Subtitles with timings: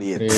[0.00, 0.28] Eh,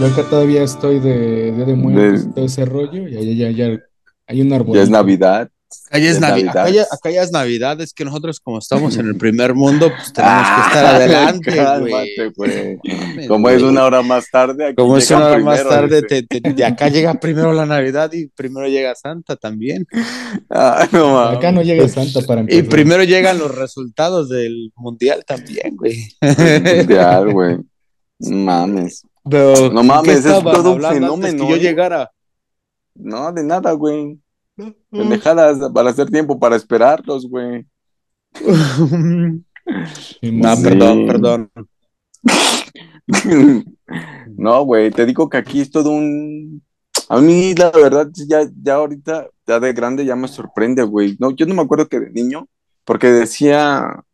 [0.00, 3.50] yo acá todavía estoy de Día de Muertos y todo ese rollo, y allá ya,
[3.68, 3.78] ya
[4.26, 4.76] hay un árbol.
[4.76, 5.50] Ya es Navidad.
[5.90, 6.50] Acá ya es, Es Navi- Navidad.
[6.62, 9.90] acá ya- acá ya es Navidad, es que nosotros como estamos en el primer mundo,
[9.94, 12.78] pues tenemos que estar Ah, adelante, cálmate, güey.
[13.28, 16.22] Como es una hora más tarde, aquí Como es una hora más tarde, dice.
[16.22, 19.86] te- te- de acá llega primero la Navidad y primero llega Santa también.
[20.48, 21.18] Ah, no.
[21.20, 22.68] Acá no llega Santa para Y empezar.
[22.70, 26.08] primero llegan los resultados del mundial también, güey.
[26.22, 27.56] Mundial, güey.
[28.18, 29.02] No Mames.
[29.28, 31.60] Pero, No ¿qué mames, es todo un fenómeno, Que yo ¿eh?
[31.60, 32.10] llegara.
[32.94, 34.18] No, de nada, güey.
[34.90, 37.66] Pendejadas para hacer tiempo para esperarlos, güey.
[40.22, 40.62] No, Sí.
[40.62, 41.50] perdón, perdón.
[44.36, 46.62] No, güey, te digo que aquí es todo un...
[47.08, 51.16] A mí, la verdad, ya, ya ahorita, ya de grande, ya me sorprende, güey.
[51.18, 52.46] No, yo no me acuerdo que de niño,
[52.84, 54.04] porque decía,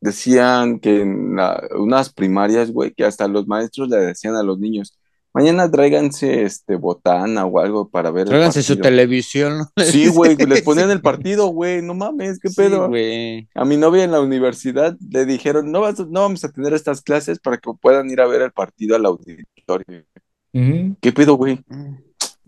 [0.00, 4.58] decían que en la- unas primarias, güey, que hasta los maestros le decían a los
[4.58, 4.96] niños,
[5.32, 8.82] mañana tráiganse, este, botana o algo para ver el Tráiganse su partido".
[8.90, 9.66] televisión.
[9.76, 12.88] Sí, güey, les ponían el partido, güey, no mames, qué Sí, pedo.
[12.88, 13.48] güey.
[13.54, 17.02] A mi novia en la universidad le dijeron, no, vas, no vamos a tener estas
[17.02, 20.04] clases para que puedan ir a ver el partido al auditorio.
[20.52, 21.60] ¿Qué pedo, güey?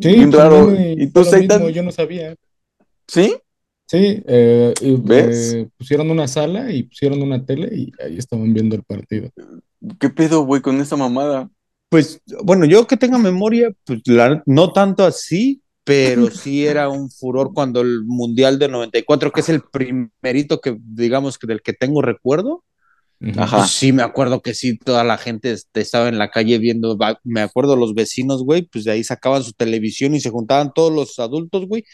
[0.01, 0.67] Sí, Bien pues, raro.
[0.67, 1.69] me ¿Y tú, Seitan?
[1.69, 2.35] yo no sabía.
[3.07, 3.37] ¿Sí?
[3.93, 5.53] Sí, eh, ¿Ves?
[5.53, 9.29] eh, pusieron una sala y pusieron una tele y ahí estaban viendo el partido.
[10.01, 11.51] ¿Qué pedo, güey, con esa mamada?
[11.91, 17.11] Pues, bueno, yo que tenga memoria, pues la- no tanto así, pero sí era un
[17.11, 21.75] furor cuando el Mundial de 94, que es el primerito que, digamos, que del que
[21.75, 22.65] tengo recuerdo.
[23.37, 23.59] Ajá.
[23.59, 26.99] pues sí me acuerdo que sí, toda la gente este, estaba en la calle viendo,
[27.23, 30.93] me acuerdo los vecinos, güey, pues de ahí sacaban su televisión y se juntaban todos
[30.93, 31.85] los adultos, güey,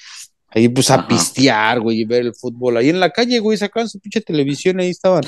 [0.51, 1.09] ahí pues a Ajá.
[1.09, 4.81] pistear, güey, y ver el fútbol, ahí en la calle, güey, sacaban su pinche televisión
[4.81, 5.23] y ahí estaban,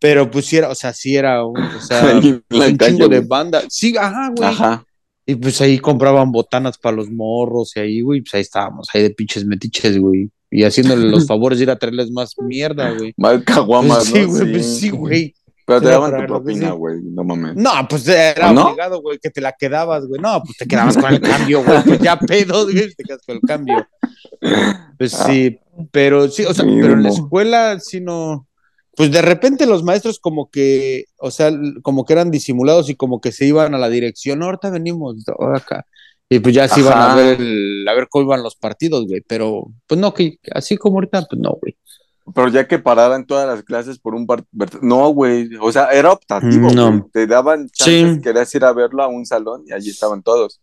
[0.00, 2.00] pero pues sí era, o sea, sí era un, o sea,
[2.48, 4.84] pues, un calle, chingo de banda, sí, ajá, güey, Ajá.
[5.24, 9.02] y pues ahí compraban botanas para los morros y ahí, güey, pues ahí estábamos, ahí
[9.02, 10.30] de pinches metiches, güey.
[10.48, 13.12] Y haciéndole los favores de ir a traerles más mierda, güey.
[13.16, 14.28] Más caguamas, Pues sí, ¿no?
[14.28, 15.34] güey, pues sí, güey.
[15.66, 16.76] Pero te daban tu propina, sí.
[16.76, 17.56] güey, no mames.
[17.56, 20.20] No, pues era obligado, güey, que te la quedabas, güey.
[20.20, 21.82] No, pues te quedabas con el cambio, güey.
[21.84, 23.86] Pues ya pedos, güey, te quedas con el cambio.
[24.98, 25.58] Pues sí,
[25.90, 28.46] pero sí, o sea, pero en la escuela sí no.
[28.96, 31.50] Pues de repente los maestros como que, o sea,
[31.82, 35.16] como que eran disimulados y como que se iban a la dirección, "No, ahorita venimos
[35.38, 35.84] ahora acá.
[36.30, 39.20] Y pues ya se iban a ver el- a ver cómo iban los partidos, güey.
[39.28, 41.76] Pero, pues no, que así como ahorita, pues no, güey.
[42.34, 44.80] Pero ya que pararan todas las clases por un partido.
[44.82, 45.48] No, güey.
[45.60, 46.88] O sea, era optativo, No.
[46.88, 47.02] güey.
[47.12, 48.20] Te daban chances, Sí.
[48.20, 50.60] querías ir a verlo a un salón y allí estaban todos.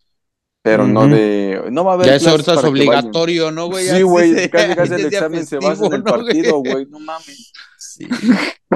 [0.62, 1.62] Pero no de.
[1.72, 2.08] No va a haber.
[2.08, 3.86] Ya eso ahorita es obligatorio, ¿no, güey?
[3.86, 4.50] Sí, güey.
[4.50, 6.86] Casi casi el examen se basa en festivo, el partido, güey.
[6.90, 7.52] No mames.
[7.94, 8.08] Sí.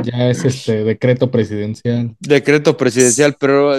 [0.04, 2.16] Ya es este decreto presidencial.
[2.20, 3.74] Decreto presidencial, pero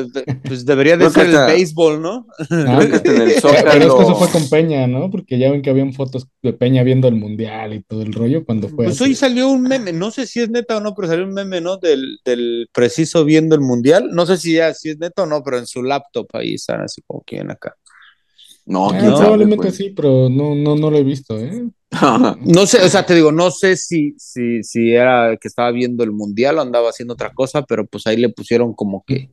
[0.44, 2.26] pues debería de ser el béisbol, ¿no?
[2.50, 5.10] Ah, Pero es que eso fue con Peña, ¿no?
[5.12, 8.44] Porque ya ven que habían fotos de Peña viendo el mundial y todo el rollo
[8.44, 9.04] cuando fue Pues así.
[9.04, 11.60] hoy salió un meme, no sé si es neta o no, pero salió un meme,
[11.60, 11.76] ¿no?
[11.76, 14.08] Del, del preciso viendo el mundial.
[14.12, 16.80] No sé si ya si es neta o no, pero en su laptop ahí están
[16.80, 17.76] así como que ven acá.
[18.66, 19.72] No, Ah, quién sabe, probablemente güey.
[19.72, 21.68] sí, pero no, no, no lo he visto, ¿eh?
[22.40, 26.04] No sé, o sea, te digo, no sé si, si, si era que estaba viendo
[26.04, 29.30] el mundial o andaba haciendo otra cosa, pero pues ahí le pusieron como que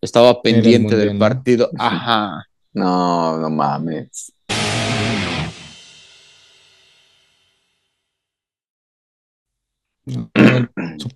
[0.00, 1.18] estaba pendiente mundial, del ¿no?
[1.18, 1.70] partido.
[1.78, 2.44] Ajá.
[2.72, 4.32] No, no mames.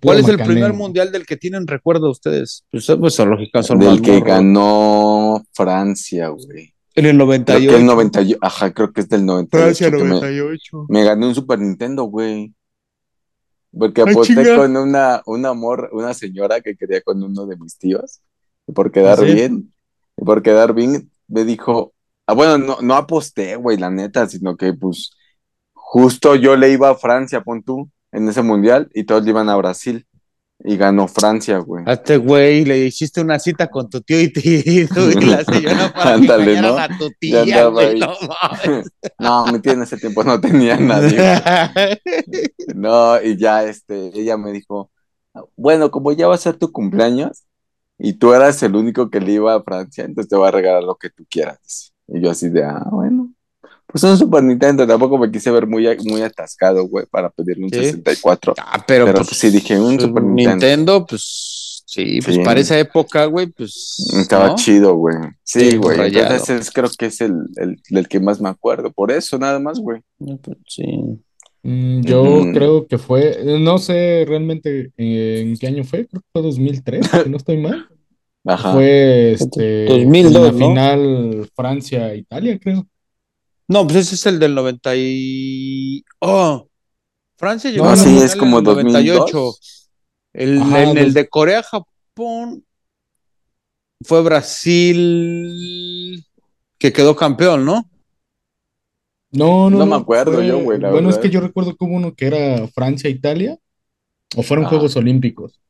[0.01, 2.65] ¿Cuál es el primer mundial del que tienen recuerdo ustedes?
[2.69, 6.73] Pues, pues son Del que ganó Francia, güey.
[6.95, 7.69] En el Creo 98.
[7.69, 8.37] que el 98.
[8.41, 9.63] Ajá, creo que es del 98.
[9.63, 10.85] Francia que me- 98.
[10.89, 12.53] Me gané un Super Nintendo, güey.
[13.77, 14.57] Porque Ay, aposté chinga.
[14.57, 18.19] con una, una morra, una señora que quería con uno de mis tíos.
[18.67, 19.33] Y por quedar ¿Ah, sí?
[19.33, 19.73] bien,
[20.17, 21.93] y por quedar bien, me dijo,
[22.27, 25.11] ah, bueno, no, no aposté, güey, la neta, sino que pues
[25.73, 29.47] justo yo le iba a Francia, pon tú, en ese mundial, y todos le iban
[29.49, 30.05] a Brasil.
[30.63, 31.83] Y ganó Francia, güey.
[31.87, 35.25] A este güey le hiciste una cita con tu tío y, te, y tú y
[35.25, 36.77] la señora para Ándale, ¿no?
[36.77, 37.99] a tu tía, güey.
[37.99, 38.13] No.
[39.19, 41.17] No, mi tía en ese tiempo no tenía nadie.
[41.17, 42.51] güey.
[42.75, 44.91] No, y ya este, ella me dijo,
[45.55, 47.43] bueno, como ya va a ser tu cumpleaños
[47.97, 50.83] y tú eras el único que le iba a Francia, entonces te voy a regalar
[50.83, 51.93] lo que tú quieras.
[52.07, 53.31] Y yo así de, ah, bueno,
[53.91, 57.69] pues un Super Nintendo, tampoco me quise ver muy, muy atascado, güey, para pedirle un
[57.71, 57.77] Sí.
[57.79, 58.53] 64.
[58.57, 61.05] Ah, pero, Pero pues, pues sí, dije, un Super Nintendo.
[61.05, 62.43] pues sí, pues Sí.
[62.43, 63.97] para esa época, güey, pues.
[64.19, 64.55] Estaba ¿no?
[64.55, 65.15] chido, güey.
[65.43, 65.97] Sí, Sí, güey.
[65.97, 66.31] rayado.
[66.31, 68.91] Entonces es- creo que es el, el, el que más me acuerdo.
[68.91, 70.01] Por eso, nada más, güey.
[70.19, 70.83] Pues, Sí.
[71.63, 76.27] Mm, Yo creo que fue, no sé realmente eh, en qué año fue, creo que
[76.33, 77.87] fue 2003, si no estoy mal.
[78.45, 78.73] Ajá.
[78.73, 80.57] Fue este, 2002, en la ¿no?
[80.57, 82.87] final Francia-Italia, creo.
[83.71, 86.03] No, pues ese es el del 90 y...
[86.19, 86.67] Oh,
[87.37, 89.37] Francia llegó No, a la sí, final es como en el 98.
[89.37, 89.89] 2002.
[90.33, 92.65] El, Ajá, en el de Corea-Japón
[94.03, 96.21] fue Brasil
[96.77, 97.89] que quedó campeón, ¿no?
[99.31, 102.27] No, no, No me acuerdo yo, güey, Bueno, es que yo recuerdo hubo uno que
[102.27, 103.57] era Francia-Italia,
[104.35, 104.69] o fueron Ah.
[104.69, 105.61] Juegos Olímpicos.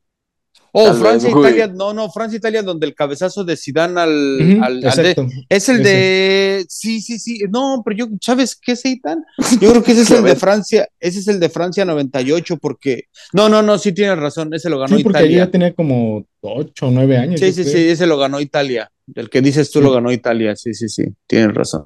[0.74, 1.70] Oh, Tal vez, güey.
[1.74, 5.26] no, no, Francia-Italia donde el cabezazo de Zidane al, Ujú, al- al de- exacto.
[5.50, 6.64] Es el de.
[6.66, 7.40] Sí, sí, sí.
[7.50, 9.22] No, pero yo, ¿sabes qué, Seitan?
[9.60, 10.34] Yo creo que ese es el de.
[10.34, 10.88] Francia.
[10.98, 13.04] Ese es el de Francia 98, porque.
[13.34, 14.54] No, no, no, sí tienes razón.
[14.54, 15.44] Ese lo ganó Sí, porque Italia.
[15.44, 17.38] ya tenía como ocho o nueve años.
[17.38, 17.74] Sí, sí, creo.
[17.74, 18.90] sí, ese lo ganó Italia.
[19.14, 19.84] El que dices tú Sí.
[19.84, 20.56] lo ganó Italia.
[20.56, 21.04] Sí, sí, sí.
[21.26, 21.84] Tienes razón.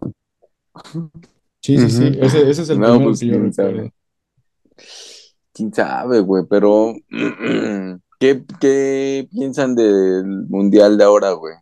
[1.60, 2.12] Sí, sí, sí.
[2.20, 3.68] Ese, ese es el No, primero pues, que yo quién sabe.
[3.72, 3.92] recuerdo.
[5.52, 6.94] Quién sabe, güey, pero
[8.18, 11.54] ¿qué, qué piensan del mundial de ahora, güey?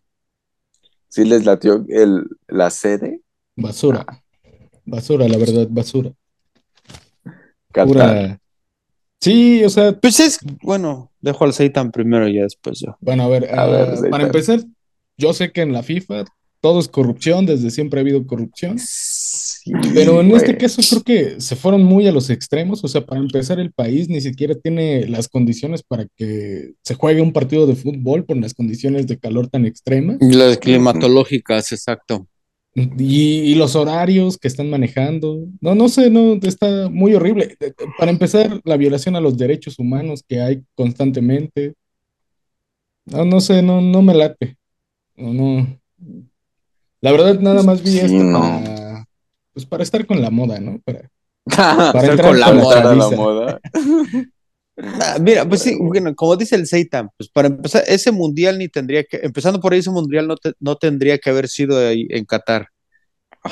[1.08, 3.20] ¿Sí les latió el, la sede?
[3.56, 4.04] Basura.
[4.84, 6.12] Basura, la verdad, basura.
[7.72, 7.86] Qatar.
[7.86, 8.40] Pura.
[9.20, 10.38] Sí, o sea, Pues es.
[10.62, 12.96] Bueno, dejo al Seitan primero y ya después yo.
[13.00, 14.60] bueno, a ver, A ver, ah, para empezar,
[15.16, 16.24] yo sé que en la FIFA
[16.60, 18.76] todo es corrupción, desde siempre ha habido corrupción.
[19.64, 20.42] Sí, Pero en güey.
[20.42, 23.72] este caso creo que se fueron muy a los extremos, o sea, para empezar el
[23.72, 28.36] país ni siquiera tiene las condiciones para que se juegue un partido de fútbol por
[28.36, 32.26] las condiciones de calor tan extremas Las climatológicas, exacto.
[32.74, 35.38] y, y los horarios que están manejando.
[35.62, 37.56] No, no sé, no, está muy horrible.
[37.60, 41.72] Eh, Para empezar, la violación a los derechos humanos que hay constantemente.
[43.06, 44.56] No, no sé, no, no me late.
[45.16, 45.80] No, no.
[47.00, 48.40] La verdad, nada más vi Sí, esto no.
[48.40, 48.83] para,
[49.54, 50.80] pues para estar con la moda, ¿no?
[50.84, 51.08] Para,
[51.46, 53.60] Estar con la con moda, la moda.
[54.76, 58.66] Ah, mira, pues sí, bueno, como dice el Seitan, pues para empezar, ese mundial ni
[58.68, 62.08] tendría que, empezando por ahí, ese mundial no, te- no tendría que haber sido ahí
[62.10, 62.66] en Qatar.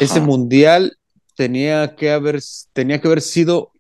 [0.01, 0.97] Ese mundial
[1.37, 2.41] tenía que haber,
[2.73, 3.71] tenía que haber sido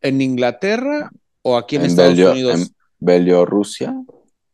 [0.00, 1.08] en Inglaterra
[1.42, 2.60] o aquí en, En Estados Belio- Unidos.
[2.62, 2.68] en
[2.98, 3.94] Bielorrusia.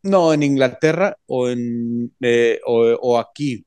[0.02, 3.64] No, en Inglaterra o en eh, o, o aquí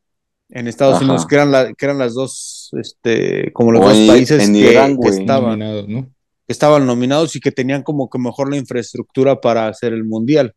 [0.55, 1.03] en Estados Ajá.
[1.05, 4.53] Unidos, que eran, la- que eran las dos, este, como los O dos países en
[4.53, 5.19] que, Irán, que güey.
[5.19, 5.59] estaban.
[5.59, 6.03] nominados, ¿no?
[6.45, 10.53] que estaban nominados y que tenían como que mejor la infraestructura para hacer el mundial.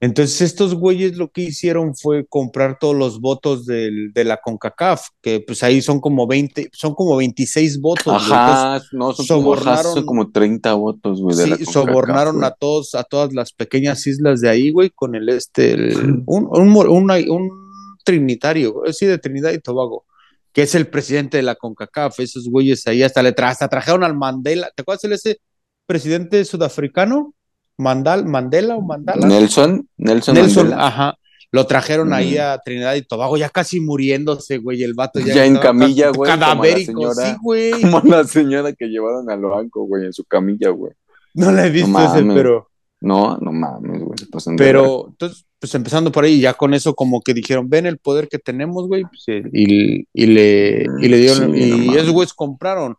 [0.00, 5.00] Entonces estos güeyes lo que hicieron fue comprar todos los votos del, de la CONCACAF,
[5.22, 8.12] que pues ahí son como 20, son como 26 votos.
[8.30, 12.36] Ajá, no, son como, sobornaron- son como 30 votos, güey, de la Sí, CONCACAF, sobornaron
[12.36, 12.46] güey.
[12.48, 16.46] a todos, a todas las pequeñas islas de ahí, güey, con el este, el- un,
[16.50, 17.63] un, mor- una- un
[18.04, 20.04] trinitario, sí, de Trinidad y Tobago,
[20.52, 24.04] que es el presidente de la CONCACAF, esos güeyes ahí hasta le tra hasta trajeron
[24.04, 25.40] al Mandela, ¿te acuerdas de ese
[25.86, 27.34] presidente sudafricano?
[27.76, 29.26] Mandal, Mandela o Mandala?
[29.26, 30.86] Nelson, Nelson, Nelson, Mandela.
[30.86, 31.14] ajá.
[31.50, 32.40] Lo trajeron ahí Mm.
[32.40, 36.10] a Trinidad y Tobago, ya casi muriéndose, güey, el vato ya, Ya en camilla, ca-
[36.16, 37.14] güey, como la Cadavérico, señora.
[37.30, 37.80] sí, güey.
[37.80, 40.92] Como la señora que llevaron al banco, güey, en su camilla, güey.
[41.34, 42.68] No la he visto No ese, pero...
[43.04, 44.16] No, no mames, güey.
[44.56, 48.28] Pero, entonces, pues empezando por ahí, ya con eso como que dijeron, ven el poder
[48.28, 52.32] que tenemos, güey, pues, y, y le, y le dieron, Sí, y no esos güeyes
[52.32, 52.96] compraron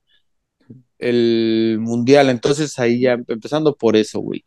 [0.99, 4.43] el mundial, entonces ahí ya empezando por eso, güey.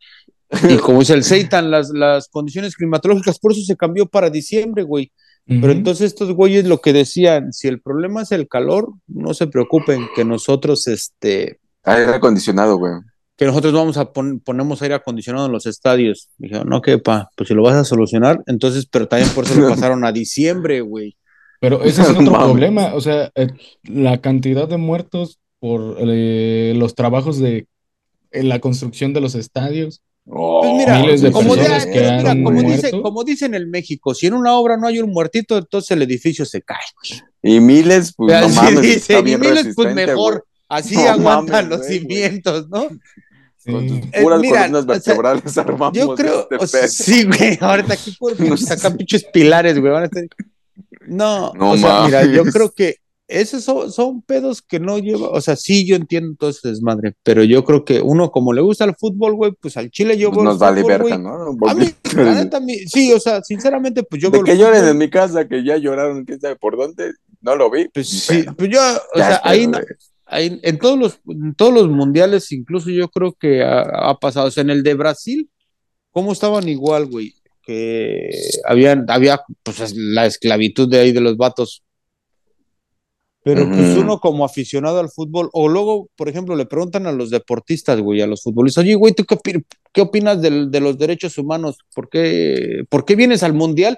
[0.49, 4.83] Y como dice el Seitan, las, las condiciones climatológicas, por eso se cambió para diciembre,
[4.83, 5.11] güey.
[5.45, 9.47] Pero entonces estos güeyes lo que decían, si el problema es el calor, no se
[9.47, 12.93] preocupen, que nosotros, este, Aire acondicionado, güey.
[13.39, 16.27] Que nosotros vamos a poner, ponemos aire acondicionado en los estadios.
[16.37, 19.55] Dijeron, no, que pa, pues si lo vas a solucionar, entonces, pero también por eso
[19.55, 21.15] lo pasaron a diciembre, güey.
[21.61, 23.47] Pero ese es No otro problema, o sea, eh,
[23.83, 27.65] la cantidad de muertos por eh, los trabajos de
[28.31, 30.01] en la construcción de los estadios.
[30.25, 34.53] Pues mira, de como, ya- mira, como, dice, como dicen en México, si en una
[34.53, 36.77] obra no hay un muertito, entonces el edificio se cae.
[37.41, 41.87] Y miles, pues no mames, está y miles, pues mejor, así No aguantan mames, los
[41.87, 42.89] cimientos, ¿no?
[43.65, 46.87] Con tus Eh, puras mira, columnas o sea, vertebrales armamos Yo creo, este o sea,
[46.87, 50.25] sí, güey, ahorita aquí por pinches acá pinches pilares, güey, van a estar-
[51.07, 52.95] No, No o sea, mira, yo creo que
[53.27, 57.13] esos son, son pedos que no lleva, o sea, sí, yo entiendo todo ese desmadre,
[57.21, 60.29] pero yo creo que uno como le gusta el fútbol, güey, pues al Chile yo
[60.31, 61.15] Pues el nos vale verga.
[61.19, 61.55] ¿no?
[61.67, 64.83] A mí, la neta, a mí- sí, o sea, sinceramente, pues yo de que lloren
[64.85, 67.11] en mi casa, que ya lloraron, quién sabe por dónde,
[67.41, 67.87] no lo vi.
[67.89, 69.81] pues sí, pues yo, o ya sea, espero, ahí, güey.
[70.31, 74.51] En todos los, en todos los mundiales, incluso yo creo que ha, ha pasado, o
[74.51, 75.49] sea, en el de Brasil,
[76.11, 77.33] ¿cómo estaban igual, güey?
[77.63, 78.29] Que
[78.65, 81.83] habían, había, pues, la esclavitud de ahí de los vatos.
[83.41, 87.29] Pero pues uno como aficionado al fútbol, o luego, por ejemplo, le preguntan a los
[87.29, 90.97] deportistas, güey, a los futbolistas, oye, güey, ¿tú qué, opi- qué opinas del- de los
[90.97, 91.77] derechos humanos?
[91.95, 93.97] ¿Por qué, por qué vienes al mundial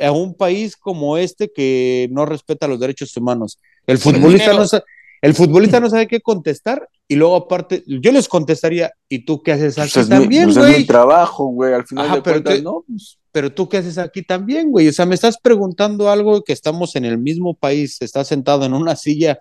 [0.00, 3.58] a un país como este que no respeta los derechos humanos?
[3.86, 4.84] El el futbolista no sabe,
[5.22, 9.52] el futbolista no sabe qué contestar, y luego aparte, yo les contestaría, ¿y tú qué
[9.52, 10.86] haces Pues aquí es, mi, también, pues es mi güey?
[10.86, 11.74] trabajo, güey.
[11.74, 14.70] Al final Ajá, de pero cuentas, te- no, pues, pero tú qué haces aquí también,
[14.70, 14.88] güey.
[14.88, 18.72] O sea, me estás preguntando algo que estamos en el mismo país, estás sentado en
[18.74, 19.40] una silla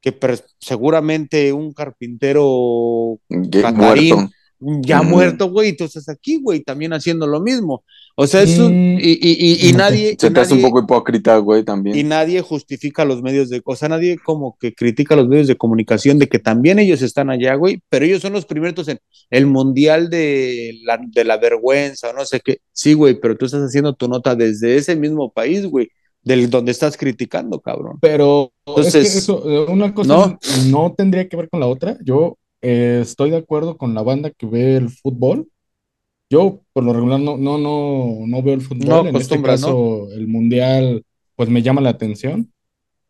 [0.00, 0.12] que
[0.58, 3.18] seguramente un carpintero
[3.62, 4.32] catarín muerto.
[4.60, 5.08] ya Mm.
[5.10, 7.84] muerto, güey, tú estás aquí, güey, también haciendo lo mismo.
[8.16, 11.64] O sea, eso, Mm, y, y, y, nadie, Se te hace un poco hipócrita, güey,
[11.64, 11.96] también.
[11.96, 15.56] y nadie justifica los medios de, o sea, nadie como que critica los medios de
[15.56, 18.98] comunicación de que también ellos están allá, güey, pero ellos son los primeros en
[19.30, 22.58] el mundial de la, de la vergüenza, o no sé qué.
[22.72, 25.88] Sí, güey, pero tú estás haciendo tu nota desde ese mismo país, güey,
[26.22, 27.98] del donde estás criticando, cabrón.
[28.00, 30.38] Pero es que Entonces, eso, eh, una cosa ¿no?
[30.66, 31.96] no tendría que ver con la otra.
[32.04, 35.48] Yo eh, estoy de acuerdo con la banda que ve el fútbol.
[36.30, 39.08] Yo, por lo regular, no, no, no, no veo el No fútbol.
[39.08, 39.66] En este acostumbras, ¿no?
[39.66, 42.52] caso, el mundial, pues me llama la atención.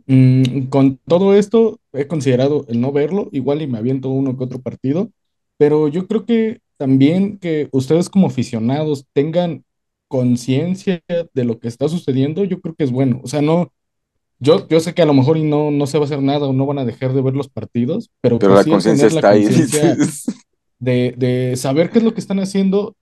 [0.06, 4.44] Mm, con todo esto, he considerado el no verlo, igual y me aviento uno que
[4.44, 5.10] otro partido,
[5.58, 9.64] pero yo creo que también que ustedes como aficionados tengan
[10.08, 13.20] conciencia de lo que está sucediendo, yo creo que es bueno.
[13.22, 13.70] O sea, no,
[14.38, 16.46] yo, yo sé que a lo mejor y no, no se va a hacer nada
[16.46, 19.06] o no van a dejar de ver los partidos, pero Pero pues la sí conciencia
[19.08, 19.44] está ahí.
[20.78, 22.96] de, de saber qué es lo que están haciendo,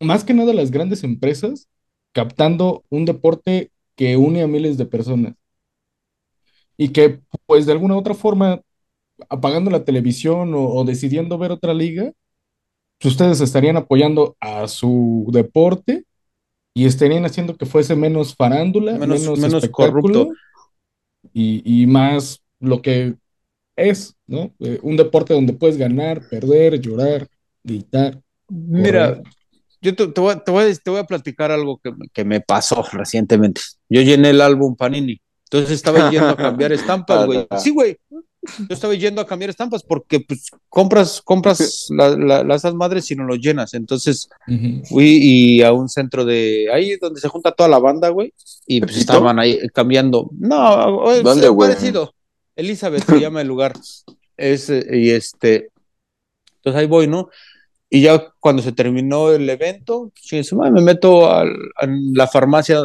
[0.00, 1.68] más que nada las grandes empresas,
[2.12, 5.34] captando un deporte que une a miles de personas
[6.76, 8.60] y que pues de alguna u otra forma,
[9.28, 12.12] apagando la televisión o, o decidiendo ver otra liga,
[13.00, 16.04] pues ustedes estarían apoyando a su deporte
[16.74, 20.28] y estarían haciendo que fuese menos farándula, Menos, menos corrupto.
[21.32, 23.16] y, y más lo que
[23.76, 24.54] es, ¿no?
[24.60, 27.28] Eh, un deporte donde puedes ganar, perder, llorar,
[27.64, 29.24] gritar, Mira, correr.
[29.80, 32.08] Yo te, te voy, a- te voy a- te voy a platicar algo que, me-
[32.12, 33.60] que me pasó recientemente.
[33.88, 35.20] Yo llené el álbum Panini.
[35.44, 37.46] Entonces estaba yendo a cambiar estampas, güey.
[37.58, 37.96] Sí, güey.
[38.42, 43.16] Yo estaba yendo a cambiar estampas porque pues compras, compras la- la- las madres y
[43.16, 43.74] no los llenas.
[43.74, 44.82] Entonces Ujú.
[44.86, 48.32] fui y a un centro de ahí donde se junta toda la banda, güey,
[48.66, 50.30] y pues estaban ahí cambiando.
[50.38, 51.70] No, es ¿Dónde, güey?
[51.70, 52.14] parecido.
[52.56, 53.74] Elizabeth se llama el lugar.
[54.36, 55.68] Es, eh, y este,
[56.56, 57.28] entonces ahí voy, ¿no?
[57.90, 60.12] Y ya cuando se terminó el evento,
[60.72, 61.44] me meto a
[61.84, 62.84] la farmacia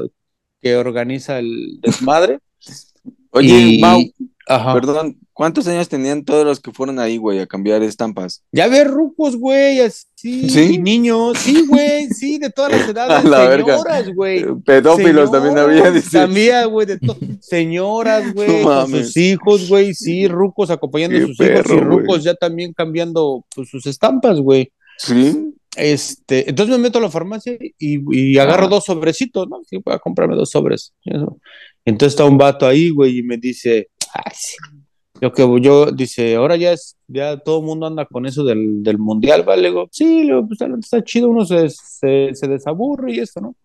[0.59, 2.39] que organiza el desmadre.
[3.29, 4.01] Oye, y, Mau,
[4.47, 4.73] ajá.
[4.73, 8.41] perdón, ¿cuántos años tenían todos los que fueron ahí, güey, a cambiar estampas?
[8.53, 10.77] Ya ves rucos, güey, así, ¿Sí?
[10.79, 14.39] niños, sí, güey, sí, de todas las edades, la señoras, güey.
[14.39, 16.17] Eh, Pedófilos también había, dice.
[16.17, 16.99] También, güey, de
[17.41, 19.07] señoras, güey, No con mames.
[19.07, 23.45] sus hijos, güey, sí, rucos acompañando Qué a sus hijos y rucos ya también cambiando
[23.53, 24.71] pues, sus estampas, güey.
[24.97, 25.53] Sí.
[25.77, 28.69] Este, entonces me meto a la farmacia y, y agarro Ah.
[28.69, 29.61] dos sobrecitos, ¿no?
[29.65, 30.93] Sí, voy a comprarme dos sobres.
[31.03, 31.37] Eso.
[31.83, 34.55] Entonces está un vato ahí, güey, y me dice, ay, sí.
[35.21, 38.83] Yo que yo, dice, ahora ya es, ya todo el mundo anda con eso del,
[38.83, 39.61] del mundial, ¿vale?
[39.61, 43.39] Le digo, sí, le digo, pues está, chido, uno se, se, se desaburre y esto,
[43.39, 43.55] ¿no?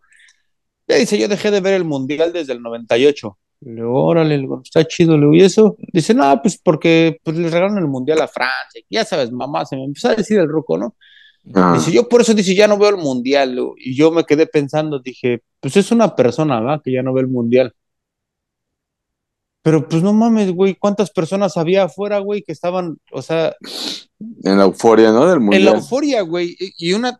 [0.86, 3.36] Ya dice, yo dejé de ver el mundial desde el 98.
[3.62, 5.76] Le digo, órale, le digo, está chido, le digo, ¿y eso?
[5.92, 8.82] Dice, no, pues porque pues, le regalaron el mundial a Francia.
[8.88, 10.94] Ya sabes, mamá, se me empezó a decir el ruco, ¿no?
[11.54, 11.74] Ah.
[11.76, 13.58] Dice, yo por eso dice, ya no veo el mundial.
[13.78, 16.80] Y yo me quedé pensando, dije, pues es una persona, ¿va?
[16.82, 17.74] Que ya no ve el mundial.
[19.62, 23.54] Pero pues no mames, güey, ¿cuántas personas había afuera, güey, que estaban, o sea,
[24.42, 25.26] En la euforia, ¿no?
[25.26, 25.74] Del en la mundial.
[25.76, 26.56] euforia, güey?
[26.58, 27.16] Y y una,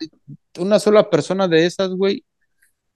[0.59, 2.25] una sola persona de esas, güey,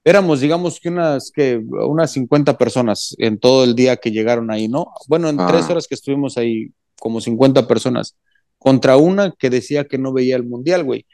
[0.02, 4.66] éramos, digamos que unas, que unas 50 personas en todo el día que llegaron ahí,
[4.68, 4.86] ¿no?
[5.08, 5.46] Bueno, en Ah.
[5.46, 8.16] tres horas que estuvimos ahí, como 50 personas,
[8.58, 11.04] contra una que decía que no veía el mundial, güey.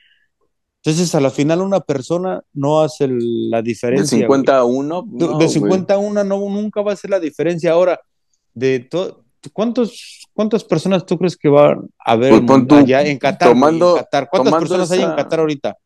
[0.82, 4.16] Entonces, a la final, una persona no hace la De diferencia.
[4.16, 4.22] güey.
[4.40, 5.04] 50 a 1.
[5.08, 7.72] De- de 50 a 1 no, nunca va a ser la diferencia.
[7.72, 8.00] Ahora,
[8.54, 9.22] de to-
[9.52, 13.48] ¿cuántos, ¿cuántas personas tú crees que van a ver Pues tú, allá en Qatar?
[13.50, 14.28] tomando- en Qatar?
[14.30, 15.76] ¿Cuántas tomando personas hay en esa- Qatar ahorita?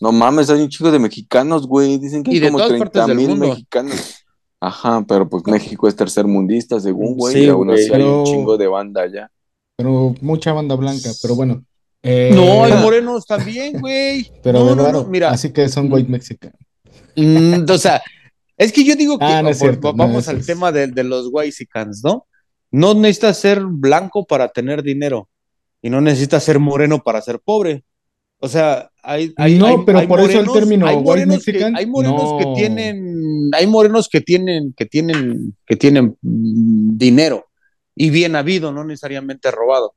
[0.00, 1.98] No mames, hay un chico de mexicanos, güey.
[1.98, 4.14] Dicen que Y hay de como todas 30 partes del mil mexicanos.
[4.58, 7.34] Ajá, pero pues México es tercer mundista, según, güey.
[7.34, 8.00] Sí, y aún así güey.
[8.02, 9.30] hay un Pero- chingo de banda allá.
[9.76, 11.62] Pero mucha banda blanca, pero bueno.
[12.02, 14.30] Eh, No, hay morenos también, güey.
[14.42, 16.52] Pero no, de no, raro, no, mira, así que son white mexican.
[17.16, 18.00] mm, o sea,
[18.56, 22.02] es que yo digo que Ah, no cierto, vamos al tema de, de los Whitexicans,
[22.04, 22.26] ¿no?
[22.70, 25.28] No necesitas ser blanco para tener dinero
[25.82, 27.84] y no necesitas ser moreno para ser pobre.
[28.38, 31.44] O sea, hay, hay No, hay- pero hay por eso el término hay white morenos
[31.44, 36.16] que- mexican hay morenos que no- tienen, hay morenos que tienen, que tienen, que tienen
[36.22, 37.46] mm, dinero
[37.94, 39.94] y bien habido, no necesariamente robado.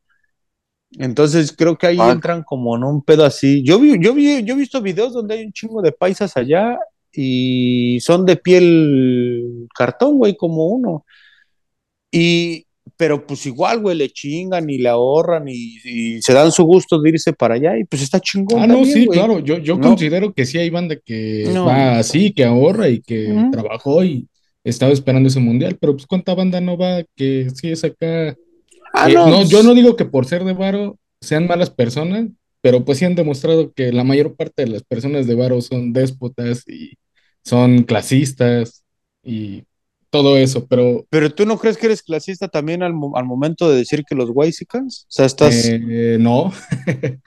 [0.99, 2.11] Entonces creo que ahí Ah.
[2.11, 3.63] entran como en un pedo así.
[3.63, 6.77] Yo vi, yo vi, yo he visto videos donde hay un chingo de paisas allá
[7.11, 11.05] y son de piel cartón, güey, como uno.
[12.11, 12.65] Y,
[12.97, 17.01] pero pues igual, güey, le chingan y le ahorran y, y se dan su gusto
[17.01, 18.61] de irse para allá y pues está chingón.
[18.61, 19.17] Ah, no, también, sí, güey.
[19.19, 19.39] claro.
[19.39, 19.89] Yo, yo No.
[19.89, 21.65] considero que sí hay banda que No.
[21.65, 23.51] va así, que ahorra y que Ujú.
[23.51, 24.27] trabajó y
[24.63, 28.35] estaba esperando ese mundial, pero pues cuánta banda no va que sí es acá.
[28.93, 31.69] Ah, Eh, no, no, pues, yo no digo que por ser de varo sean malas
[31.69, 32.27] personas,
[32.61, 35.93] pero pues sí han demostrado que la mayor parte de las personas de varo son
[35.93, 36.93] déspotas y
[37.43, 38.83] son clasistas
[39.23, 39.63] y
[40.09, 43.69] todo eso, pero Pero tú no crees que eres clasista también al, mo- al momento
[43.69, 45.05] de decir que los Whitexicans?
[45.09, 45.53] O sea, estás.
[45.65, 46.53] eh, no.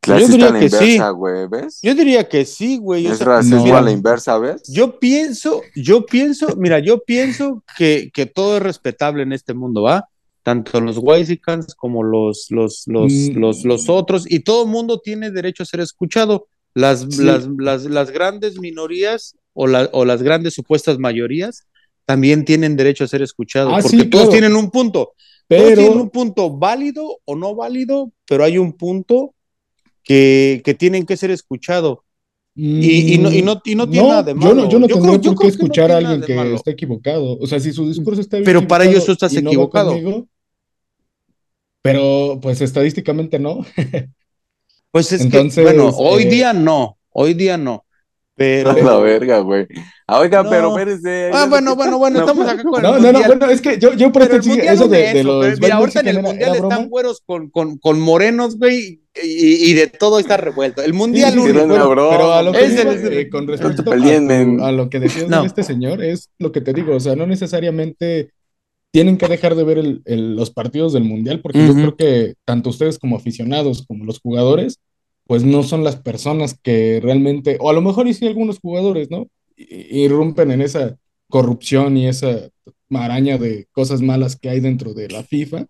[0.00, 0.76] Clasista diría a la que sí.
[0.76, 1.80] inversa, güey, ¿ves?
[1.82, 3.06] Yo diría que sí, güey.
[3.06, 3.76] o Es sea, racismo no.
[3.76, 4.62] a la inversa, ¿ves?
[4.72, 9.82] Yo pienso, yo pienso, mira, yo pienso que, que todo es respetable en este mundo,
[9.82, 10.08] ¿va?
[10.48, 13.36] Tanto los Whitexicans como los, los, los, Mm.
[13.38, 16.48] los, los otros, y todo mundo tiene derecho a ser escuchado.
[16.74, 17.22] Las, Sí.
[17.22, 21.66] las, las, las grandes minorías o, la- o las grandes supuestas mayorías
[22.06, 25.12] también tienen derecho a ser escuchados, Ah, porque sí, todos tienen un punto.
[25.48, 29.34] Todos tienen Pero un punto válido o no válido, pero hay un punto
[30.02, 32.04] que, que tienen que ser escuchado.
[32.60, 34.54] Y, y no, y, no, y no tiene No, nada de yo malo.
[34.54, 37.38] no, yo no tendría creo- yo por qué escuchar a alguien que está equivocado.
[37.38, 39.90] O sea, si su discurso está Pero para ellos tú estás equivocado.
[39.92, 40.26] conmigo,
[41.82, 43.64] pero pues estadísticamente no.
[44.90, 47.84] Pues es Entonces, que, bueno, hoy eh, día no, hoy día no.
[48.34, 48.70] Pero.
[48.70, 49.66] A la verga, güey.
[50.06, 50.48] Ah, oiga, No.
[50.48, 51.30] pero espérese.
[51.34, 54.10] Ah, bueno, bueno, bueno, estamos acá con No, el no, bueno, es que yo, yo
[54.10, 56.54] por Pero eso de, de de eso, los pero mira, ahorita en el era- mundial
[56.56, 60.80] era están güeros con, con, con morenos, güey, y, y de todo está revuelto.
[60.82, 61.68] El mundial Sí, único.
[61.68, 65.42] Pero a lo que Es el- eh, con respecto a, tu- lo que decías No.
[65.42, 68.30] de este señor, es lo que te digo, o sea, no necesariamente
[68.90, 72.34] tienen que dejar de ver el- el- los partidos del Mundial, porque yo creo que
[72.44, 74.78] tanto ustedes como aficionados, como los jugadores,
[75.26, 79.10] pues no son las personas que realmente, o a lo mejor y sí algunos jugadores,
[79.10, 79.26] ¿no?
[79.56, 80.96] I- Irrumpen en esa
[81.28, 82.48] corrupción y esa
[82.88, 85.66] maraña de cosas malas que hay dentro de la FIFA.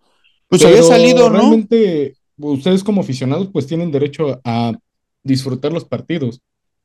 [0.47, 1.39] Pues había salido, ¿no?
[1.39, 4.73] Realmente, ustedes como aficionados, pues tienen derecho a
[5.23, 6.39] disfrutar los partidos.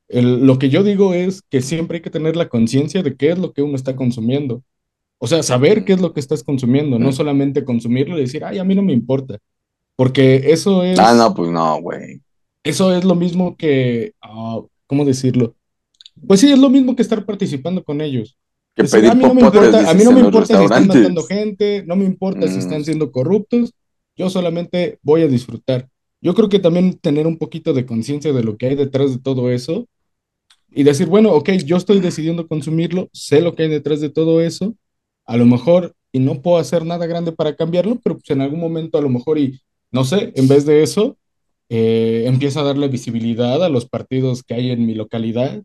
[0.09, 3.31] El- lo que yo digo es que siempre hay que tener la conciencia de qué
[3.31, 4.63] es lo que uno está consumiendo.
[5.19, 8.59] O sea, saber qué es lo que estás consumiendo, no solamente consumirlo y decir, ay,
[8.59, 9.39] a mí no me importa.
[9.97, 12.21] Porque eso es, Ah, no, pues no, güey.
[12.65, 15.55] eso es lo mismo que, ah, ¿cómo decirlo?
[16.27, 18.37] Pues sí, es lo mismo que estar participando con ellos.
[18.75, 20.87] Que Decir, pedir a mí no me importa, a mí no me importa si están
[20.89, 22.59] matando gente, no me importa si Mm.
[22.61, 23.73] están siendo corruptos,
[24.17, 25.89] yo solamente voy a disfrutar.
[26.21, 29.19] Yo creo que también tener un poquito de conciencia de lo que hay detrás de
[29.21, 29.87] todo eso
[30.73, 34.41] y decir, bueno, ok, yo estoy decidiendo consumirlo, sé lo que hay detrás de todo
[34.41, 34.75] eso,
[35.27, 38.61] a lo mejor, y no puedo hacer nada grande para cambiarlo, pero pues en algún
[38.61, 39.61] momento a lo mejor, y
[39.91, 41.17] no sé, en vez de eso,
[41.69, 45.63] eh, empiezo a darle visibilidad a los partidos que hay en mi localidad,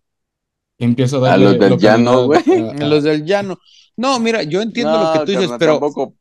[0.78, 2.40] empiezo a A darle los del llano, güey.
[2.40, 3.58] a- a- los del llano.
[3.98, 6.14] No, mira, yo entiendo lo que tú dices, pero tampoco.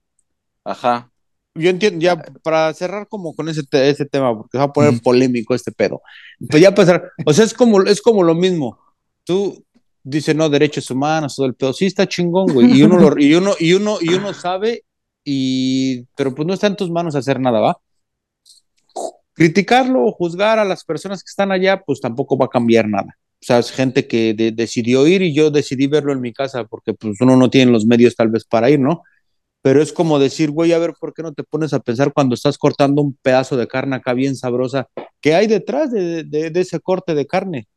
[0.64, 1.10] Ajá.
[1.54, 4.72] yo entiendo, ya para cerrar como con ese, te- ese tema, porque se va a
[4.72, 6.00] poner polémico este pedo.
[6.50, 8.78] Pues ya pasar, o sea, es como, es como lo mismo.
[9.24, 9.64] Tú
[10.02, 11.72] dices, no, derechos humanos, todo el pedo.
[11.72, 12.76] Sí está chingón, güey.
[12.76, 14.84] Y uno, lo, y uno, y uno, y uno sabe,
[15.24, 17.78] y, pero pues no está en tus manos hacer nada, ¿va?
[19.34, 23.16] Criticarlo o juzgar a las personas que están allá, pues tampoco va a cambiar nada.
[23.40, 26.64] O sea, es gente que de- decidió ir y yo decidí verlo en mi casa
[26.64, 29.02] porque pues uno no tiene los medios tal vez para ir, ¿no?
[29.62, 32.34] Pero es como decir, güey, a ver, ¿por qué no te pones a pensar cuando
[32.34, 34.88] estás cortando un pedazo de carne acá bien sabrosa?
[35.20, 37.68] ¿Qué hay detrás de, de- de ese corte de carne?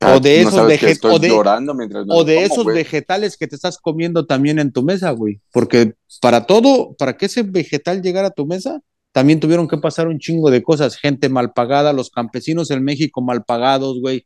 [0.00, 2.24] O de no esos sabes que veget- estoy o de- llorando mientras me O lo
[2.24, 5.40] de como, esos vegetales que te estás comiendo también en tu mesa, güey.
[5.52, 8.80] Porque para todo, para que ese vegetal llegara a tu mesa,
[9.12, 10.96] también tuvieron que pasar un chingo de cosas.
[10.96, 14.24] Gente mal pagada, los campesinos en México mal pagados, güey.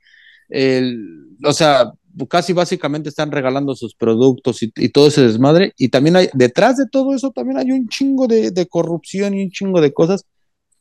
[0.50, 0.98] El-
[1.44, 1.92] o sea,
[2.28, 5.72] casi básicamente están regalando sus productos y, y todo ese desmadre.
[5.78, 9.44] Y también hay, detrás de todo eso, también hay un chingo de, de corrupción y
[9.44, 10.26] un chingo de cosas.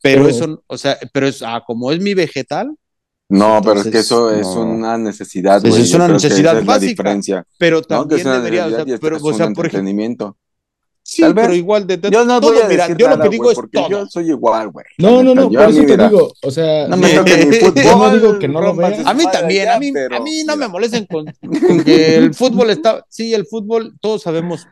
[0.02, 2.74] Pero Pero- eso, o sea, pero es, ah, como es mi vegetal,
[3.32, 4.62] No, pero es que Entonces, eso es no.
[4.62, 5.82] una necesidad, Eso güey.
[5.82, 6.88] es una necesidad esa es la básica.
[6.90, 7.46] diferencia.
[7.58, 10.36] pero No, también es una debería, o sea, pero, es o sea, un por ejemplo.
[11.04, 11.56] Sí, Tal pero vez.
[11.58, 13.42] igual de, de Yo no todo, voy a mira, decir yo lo nada, que digo
[13.42, 13.88] güey, es porque todo.
[13.88, 14.86] yo soy igual, güey.
[14.98, 17.74] No, no, no, por eso te digo, o sea, No me no- toquen mi fútbol.
[17.84, 19.04] yo no digo que no lo veas.
[19.06, 21.24] A mí también, ya, a mí, pero, a mí no mira, me molesten con,
[21.66, 24.68] con que el fútbol está, sí, el fútbol, todos sabemos,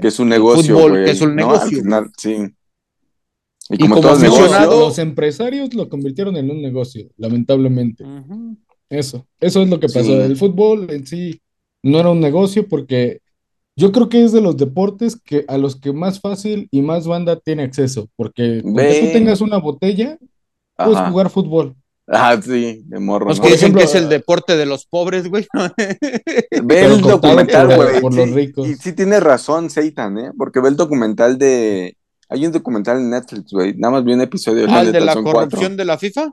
[0.00, 1.04] Que es un negocio, fútbol, güey.
[1.04, 1.34] que es un ¿no?
[1.34, 2.36] negocio, Al final, sí.
[3.70, 8.04] Y Y como, como todo negocio, los empresarios lo convirtieron en un negocio, lamentablemente.
[8.88, 10.02] Eso, eso es lo que pasó.
[10.04, 10.12] Sí.
[10.12, 11.40] El fútbol en sí
[11.82, 13.20] no era un negocio porque
[13.76, 17.06] Yo creo que es de los deportes que a los que más fácil y más
[17.06, 19.00] banda tiene acceso, porque Ve.
[19.06, 20.18] tú tengas una botella,
[20.76, 21.10] puedes Ajá.
[21.10, 21.76] jugar fútbol.
[22.08, 23.26] Ah, sí, de morro.
[23.26, 23.44] Pues ¿no?
[23.44, 25.46] que dicen ejemplo, que es el deporte de los pobres, güey.
[25.84, 28.00] Ve Pero el documental, por- güey.
[28.00, 28.66] por sí, los ricos.
[28.66, 30.30] Y sí tienes razón, Seitan, ¿eh?
[30.36, 31.97] Porque ve el documental de.
[32.28, 33.74] Hay un documental en Netflix, güey.
[33.76, 34.66] Nada más vi un episodio.
[34.68, 36.32] Ah, el de la corrupción de la FIFA.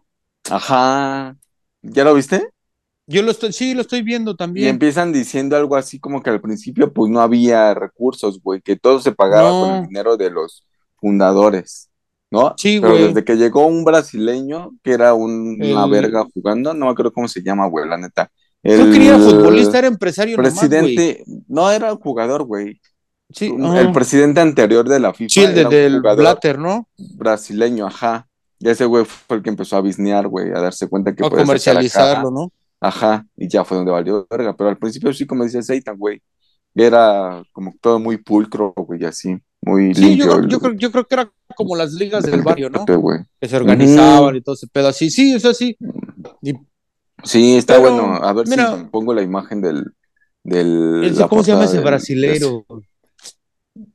[0.49, 1.35] Ajá.
[1.81, 2.49] ¿Ya lo viste?
[3.07, 4.67] Yo lo estoy, sí, lo estoy viendo Y también.
[4.69, 8.61] empiezan diciendo algo así como que al principio, pues no había recursos, güey.
[8.61, 9.61] Que todo se pagaba No.
[9.61, 10.65] con el dinero de los
[10.97, 11.89] fundadores,
[12.31, 12.55] ¿no?
[12.57, 13.07] Sí, Pero güey.
[13.07, 17.13] desde que llegó un brasileño, que era un- una El- verga jugando, no me acuerdo
[17.13, 18.29] cómo se llama, güey, la neta.
[18.63, 20.67] Creo que era El futbolista, era empresario nomás, güey.
[20.67, 22.81] presidente, no era jugador, güey.
[23.31, 23.81] Sí, ajá.
[23.81, 26.87] El presidente anterior de la FIFA Sí, el de- del Blatter, ¿no?
[27.15, 28.27] brasileño, ajá.
[28.59, 31.29] Y ese güey fue el que empezó a bisnear, güey, a darse cuenta que A
[31.29, 32.31] comercializarlo.
[32.31, 32.51] ¿no?
[32.79, 34.55] Ajá, y ya fue donde valió verga.
[34.55, 36.21] Pero al principio sí, como dice Seitan, güey,
[36.73, 40.35] era como todo muy pulcro, güey, así, muy Sí, yo limpio.
[40.39, 42.85] el- yo, creo, yo creo que era como las ligas del el barrio, ¿no?
[42.85, 45.09] Que se organizaban y todo ese pedo así.
[45.09, 45.75] Sí, eso sí.
[46.41, 46.53] Y
[47.23, 48.13] Sí, está Pero, bueno.
[48.23, 49.85] A ver mira- si pongo la imagen del...
[50.43, 52.65] del la ¿Cómo se llama ese del- brasileiro?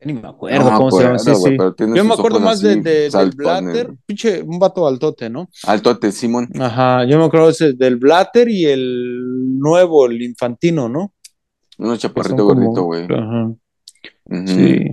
[0.05, 1.19] Ni me acuerdo No cómo se llama.
[1.19, 1.57] Sí, sí.
[1.95, 5.49] Yo me acuerdo más de, así, de- del Blatter, pinche, un vato altote, ¿no?
[5.65, 6.51] Altote, Simón.
[6.61, 11.13] Ajá, yo me acuerdo ese del Blatter y el nuevo, el infantino, ¿no?
[11.79, 13.05] Uno chaparrito gordito, güey.
[13.05, 13.53] Ajá.
[14.47, 14.85] Sí.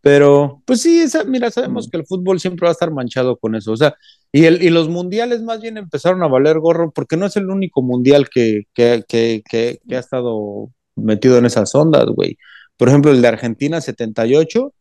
[0.00, 3.54] Pero, pues sí, esa, mira, sabemos que el fútbol siempre va a estar manchado con
[3.54, 3.70] eso.
[3.70, 3.94] O sea,
[4.32, 7.48] y, el, y los mundiales más bien empezaron a valer gorro porque no es el
[7.50, 12.36] único mundial que, que, que, que, que ha estado metido en esas ondas, güey.
[12.82, 14.74] Por ejemplo, el de Argentina 78,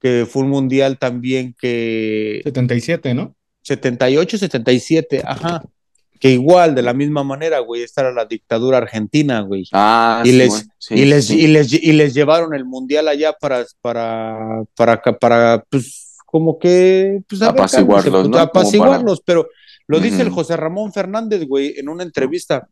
[0.00, 3.34] que fue un mundial también que 77, ¿no?
[3.62, 5.60] 78, 77, ajá.
[6.20, 9.64] Que igual, de la misma manera, güey, esta era la dictadura argentina, güey.
[9.72, 11.40] Ah, Y les- sí, y, les, sí.
[11.40, 17.18] y, les, y les llevaron el mundial allá para, para, para, para pues, como que,
[17.28, 18.30] pues, a ver, Apaciguarlos, cálmense, ¿no?
[18.30, 19.48] pues, apaciguarlos, pero
[19.88, 20.30] lo dice el.
[20.30, 22.68] José Ramón Fernández, güey, en una entrevista.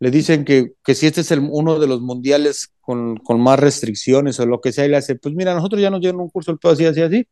[0.00, 3.60] Le dicen que, que si este es el, uno de los mundiales con, con más
[3.60, 6.30] restricciones o lo que sea, y le hace, pues mira, nosotros ya nos dieron un
[6.30, 7.26] curso el pedo así, así, así,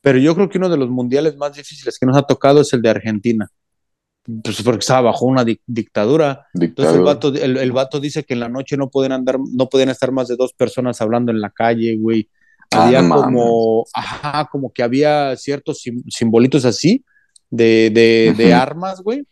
[0.00, 2.72] pero yo creo que uno de los mundiales más difíciles que nos ha tocado es
[2.72, 3.48] el de Argentina.
[4.42, 6.46] Pues porque estaba bajo una dic- dictadura.
[6.54, 9.68] Entonces el vato, el, el vato dice que en la noche no pueden andar, no
[9.68, 12.30] pueden estar más de dos personas hablando en la calle, güey.
[12.70, 17.04] Ah, Había no como, ajá, como que había ciertos sim- simbolitos así
[17.50, 18.62] de, de, de Ujú.
[18.62, 19.26] armas, güey,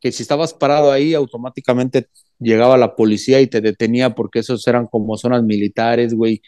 [0.00, 2.08] que si estabas parado ahí, automáticamente
[2.38, 6.40] llegaba la policía y te detenía porque esos eran como zonas militares, güey.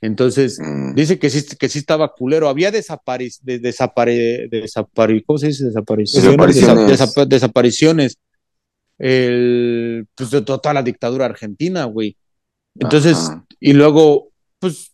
[0.00, 0.94] Entonces, Mm.
[0.94, 2.48] dice que sí, que sí estaba culero.
[2.48, 5.64] Había desapari de, desapare ¿cómo se dice?
[5.66, 6.24] Desapariciones.
[6.26, 6.84] Desapariciones.
[6.86, 8.18] Desa- desapa- desapariciones.
[8.98, 12.16] El, pues de toda la dictadura argentina, güey.
[12.78, 13.44] Entonces, Ajá.
[13.60, 14.92] y luego, pues,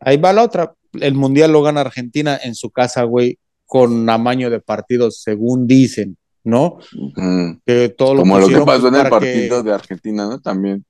[0.00, 0.74] ahí va la otra.
[1.00, 6.16] El mundial lo gana Argentina en su casa, güey, con amaño de partidos, según dicen,
[6.44, 6.78] ¿no?
[6.96, 7.60] Ujú.
[7.66, 10.40] Que todo lo Como lo que pasó en el que- partido de Argentina, ¿no?
[10.40, 10.84] También.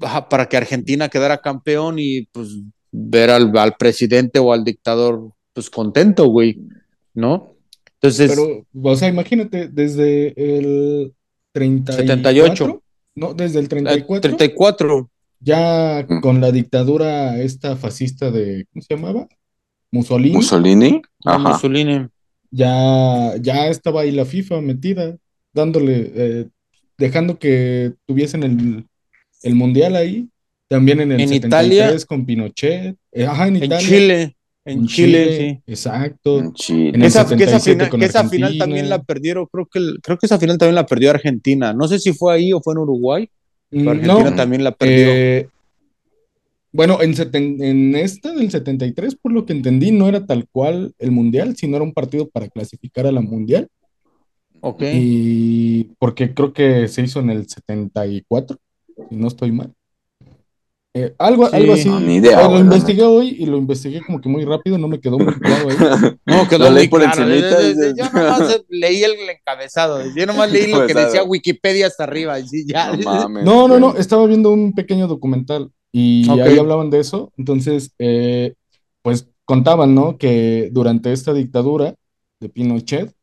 [0.00, 2.48] ajá, para que Argentina quedara campeón y pues
[2.90, 6.60] ver al, al presidente o al dictador pues contento, güey,
[7.14, 7.54] ¿no?
[7.94, 11.14] Entonces, Pero, o sea, imagínate, desde el
[11.52, 12.82] 34, 78.
[13.14, 15.10] No, desde el eh, 34, 34,
[15.40, 19.28] ya con la dictadura esta fascista de, ¿cómo se llamaba?
[19.90, 21.02] Mussolini, Mussolini.
[21.24, 21.50] Ajá.
[21.50, 22.08] Mussolini.
[22.52, 25.16] Ya, ya estaba ahí la FIFA metida,
[25.52, 26.48] dándole, eh,
[26.98, 28.86] dejando que tuviesen el,
[29.42, 30.28] el mundial ahí.
[30.68, 32.06] También en el En 73 Italia.
[32.06, 32.96] con Pinochet.
[33.12, 33.86] Eh, ajá, en En Italia.
[33.88, 35.36] Chile, en, En Chile,
[35.66, 35.72] sí.
[35.72, 36.38] Exacto.
[36.38, 36.88] En Chile.
[36.90, 38.64] En el Esa, que esa 77 final, con que esa final Argentina.
[38.64, 41.72] también la perdieron, creo que, el- creo que esa final también la perdió Argentina.
[41.74, 43.28] No sé si fue ahí o fue en Uruguay,
[43.70, 45.06] pero Mm, Argentina no, también la perdió.
[45.10, 45.48] eh,
[46.72, 50.94] bueno, en, seten- en esta del 73, por lo que entendí, no era tal cual
[50.98, 53.68] el mundial, sino era un partido para clasificar a la mundial.
[54.60, 54.82] ok.
[54.94, 58.56] Y porque creo que se hizo en el 74,
[59.10, 59.72] si no estoy mal.
[60.94, 61.56] Eh, algo, Sí.
[61.56, 61.88] algo así.
[61.88, 64.88] No, ni idea, Eh, lo investigué hoy y lo investigué como que muy rápido, no
[64.88, 65.76] me quedó muy claro ahí.
[66.26, 67.26] No, quedó Lo leí por claro.
[67.28, 67.94] dices.
[67.96, 70.02] Yo nomás leí el encabezado.
[70.14, 72.38] Yo nomás leí lo que decía Wikipedia hasta arriba.
[72.38, 72.94] y ya.
[72.94, 73.42] No mames.
[73.44, 77.32] No, no, estaba viendo un pequeño documental y ahí hablaban de eso.
[77.36, 78.54] Entonces, eh,
[79.02, 80.16] pues contaban, ¿no?
[80.18, 81.94] Que durante esta dictadura
[82.40, 83.14] de Pinochet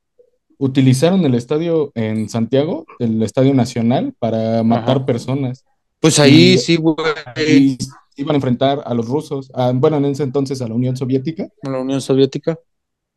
[0.58, 5.06] utilizaron el estadio en Santiago, el Estadio Nacional, para matar Ajá.
[5.06, 5.66] personas.
[6.00, 6.96] Pues ahí Y- sí, güey.
[7.38, 7.78] Y
[8.18, 11.48] iban a enfrentar a los rusos, a- bueno, en ese entonces a la Unión Soviética,
[11.64, 12.60] La Unión Soviética.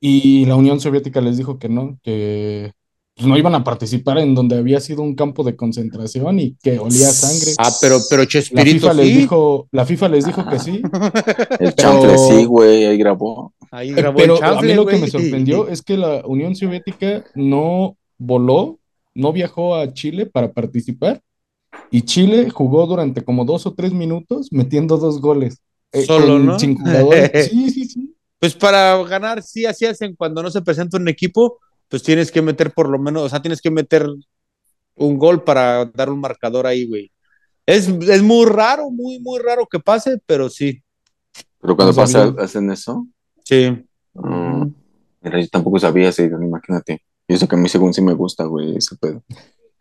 [0.00, 2.72] y la Unión Soviética les dijo que no, que,
[3.14, 6.78] pues, no iban a participar en donde había sido un campo de concentración y que
[6.78, 7.52] olía a sangre.
[7.58, 9.16] Ah, pero, pero La Chespirito FIFA les sí.
[9.16, 10.82] dijo, la FIFA les dijo que sí.
[11.60, 13.52] El Pero- chanfle sí, güey, ahí grabó.
[13.70, 16.22] Ahí Eh, grabó Pero el a mí chanfle, lo que me sorprendió es que la
[16.26, 18.78] Unión Soviética no voló,
[19.14, 21.20] no viajó a Chile para participar
[21.90, 25.58] y Chile jugó durante como dos o tres minutos metiendo dos goles.
[25.92, 26.58] eh, Solo, ¿no?
[26.58, 26.74] Sí,
[27.70, 28.08] sí, sí.
[28.38, 31.58] Pues para ganar, sí, así hacen cuando no se presenta un equipo,
[31.92, 34.08] pues tienes que meter por lo menos, o sea, tienes que meter
[34.96, 37.12] un gol para dar un marcador ahí, güey.
[37.66, 40.82] Es, es muy raro, muy, muy raro que pase, pero sí.
[41.60, 43.06] Pero cuando No pasa, hacen eso.
[43.44, 43.84] Sí.
[44.14, 44.64] mm,
[45.20, 47.02] mira, yo tampoco sabía ese, imagínate.
[47.28, 49.22] Y eso que a mí según sí me gusta, güey, ese pedo.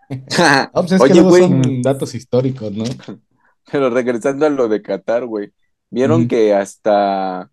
[0.37, 2.83] Ah, pues es que Oye, luego güey, son datos históricos, ¿no?
[3.71, 5.53] pero regresando a lo de Qatar, güey,
[5.89, 7.49] vieron que hasta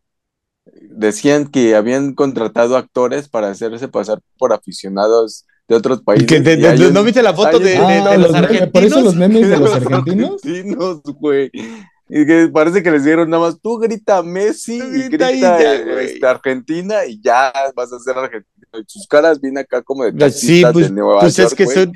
[0.91, 6.27] decían que habían contratado actores para hacerse pasar por aficionados de otros países.
[6.27, 6.41] Que
[6.93, 8.71] ¿No viste la foto de, un- de- Ah, de los los memes, argentinos?
[8.73, 10.41] por eso los memes de los argentinos.
[10.45, 11.51] argentinos, güey.
[12.11, 15.35] Y que parece que les dieron nada más, tú grita Messi Tú y grita grita
[15.35, 16.07] y ya, güey.
[16.07, 18.55] este, Argentina y ya vas a ser argentino.
[18.81, 21.55] Y sus caras vienen acá como de Sí, taxistas pues, de Nueva pues York, es
[21.55, 21.77] que güey.
[21.77, 21.93] son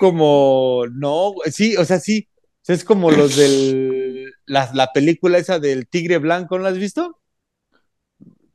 [0.00, 2.26] como, no, sí, o sea, sí,
[2.66, 7.18] es como los del, la, la película esa del Tigre Blanco, ¿no la has visto?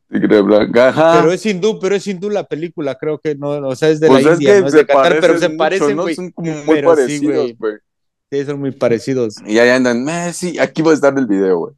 [0.10, 1.20] Tigre blanca, ajá.
[1.20, 4.08] Pero es hindú, pero es hindú la película, creo que no, o sea, es de
[4.08, 6.04] pues la es India, que no es de Qatar, pero se parecen ¿no?
[6.04, 6.15] güey.
[6.15, 7.74] Son como muy Pero sí, parecidos, güey.
[8.32, 9.36] Sí, son muy parecidos.
[9.46, 11.74] Y ahí andan, Messi, aquí va a estar el video, güey.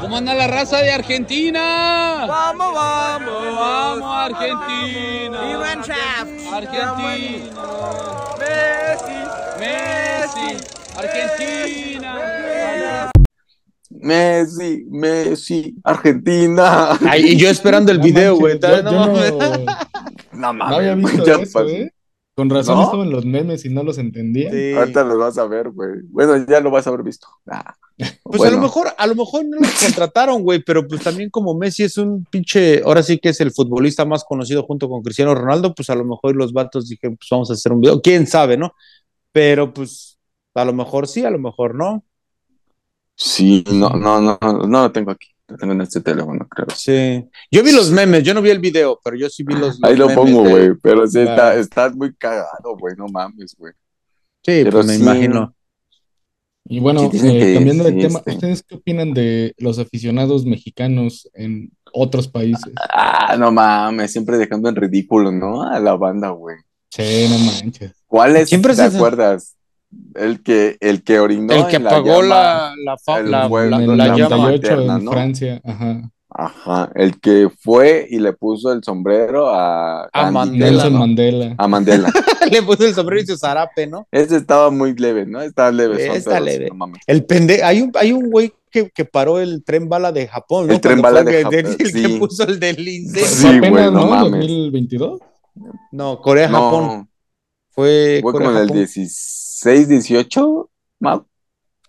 [0.00, 2.26] ¿Cómo anda la raza de Argentina?
[2.26, 5.38] Vamos, vamos, vamos Argentina.
[6.52, 7.52] Argentina.
[8.38, 9.18] Messi,
[9.60, 10.56] Messi,
[10.96, 12.41] Argentina.
[14.02, 16.98] Messi, Messi, Argentina.
[17.08, 18.58] Ay, y yo esperando el No video, güey.
[18.60, 19.32] no no- mames.
[20.32, 21.68] No No había güey, visto ya eso, pasó.
[21.68, 21.92] ¿eh?
[22.34, 22.84] Con razón ¿No?
[22.84, 24.50] estaban los memes y no los entendía.
[24.50, 24.72] Sí.
[24.72, 26.00] Ahorita los vas a ver, güey.
[26.08, 27.28] Bueno, ya lo vas a haber visto.
[27.46, 28.44] Ah, Pues bueno.
[28.46, 31.82] a lo mejor, a lo mejor no lo contrataron, güey, pero pues también como Messi
[31.84, 35.74] es un pinche, ahora sí que es el futbolista más conocido junto con Cristiano Ronaldo,
[35.74, 38.56] pues a lo mejor los vatos dijeron, pues vamos a hacer un video, quién sabe,
[38.56, 38.72] ¿no?
[39.32, 40.18] Pero pues
[40.54, 42.02] a lo mejor sí, a lo mejor no.
[43.16, 45.28] Sí, no, no, no, no lo tengo aquí.
[45.48, 46.66] Lo tengo en este teléfono, creo.
[46.74, 47.28] Sí.
[47.50, 49.96] Yo vi los memes, yo no vi el video, pero yo sí vi los, Ahí
[49.96, 50.78] los lo memes pongo, de- güey.
[50.82, 51.60] Pero sí, está, Claro.
[51.60, 52.94] está muy cagado, güey.
[52.96, 53.72] No mames, güey.
[54.44, 55.02] Sí, Pero pues me sí.
[55.02, 55.54] imagino.
[56.64, 58.30] Y bueno, Sí, eh, cambiando de sí, tema, este.
[58.34, 62.72] ¿ustedes qué opinan de los aficionados mexicanos en otros países?
[62.88, 64.12] Ah, no mames.
[64.12, 65.62] Siempre dejando en ridículo, ¿no?
[65.64, 66.56] A la banda, güey.
[66.90, 67.92] Sí, no manches.
[68.06, 68.48] ¿Cuál es?
[68.48, 69.56] Siempre ¿Te se- acuerdas?
[70.14, 72.74] El que, el que orinó el que en la apagó llama.
[72.76, 74.36] la, el la- la- la la llama.
[74.36, 75.10] 98 eterna, en ¿no?
[75.12, 76.10] Francia, ajá.
[76.34, 76.90] Ajá.
[76.94, 80.98] El que fue y le puso el sombrero a, A Mandela, Nelson ¿no?
[81.00, 81.54] Mandela.
[81.58, 82.10] A Mandela.
[82.50, 84.06] Le puso el sombrero y su zarape, ¿no?
[84.10, 85.42] Ese estaba muy leve, ¿no?
[85.42, 86.06] Estaba leve.
[86.16, 86.68] Está leve.
[86.70, 87.02] no mames.
[87.06, 90.68] El pende hay un, hay un güey que, que paró el tren bala de Japón,
[90.68, 90.72] ¿no?
[90.72, 92.16] El tren bala de que- Japón, El que sí.
[92.18, 93.26] puso el del incendio.
[93.26, 94.30] Sí, apenas, güey, no mames.
[94.40, 95.20] 2022.
[95.92, 96.82] No, Corea, Japón.
[96.86, 97.08] No,
[97.68, 98.78] Fue, fue Corea, como en el Japón.
[98.78, 100.70] 16, 18,
[101.00, 101.26] Mau.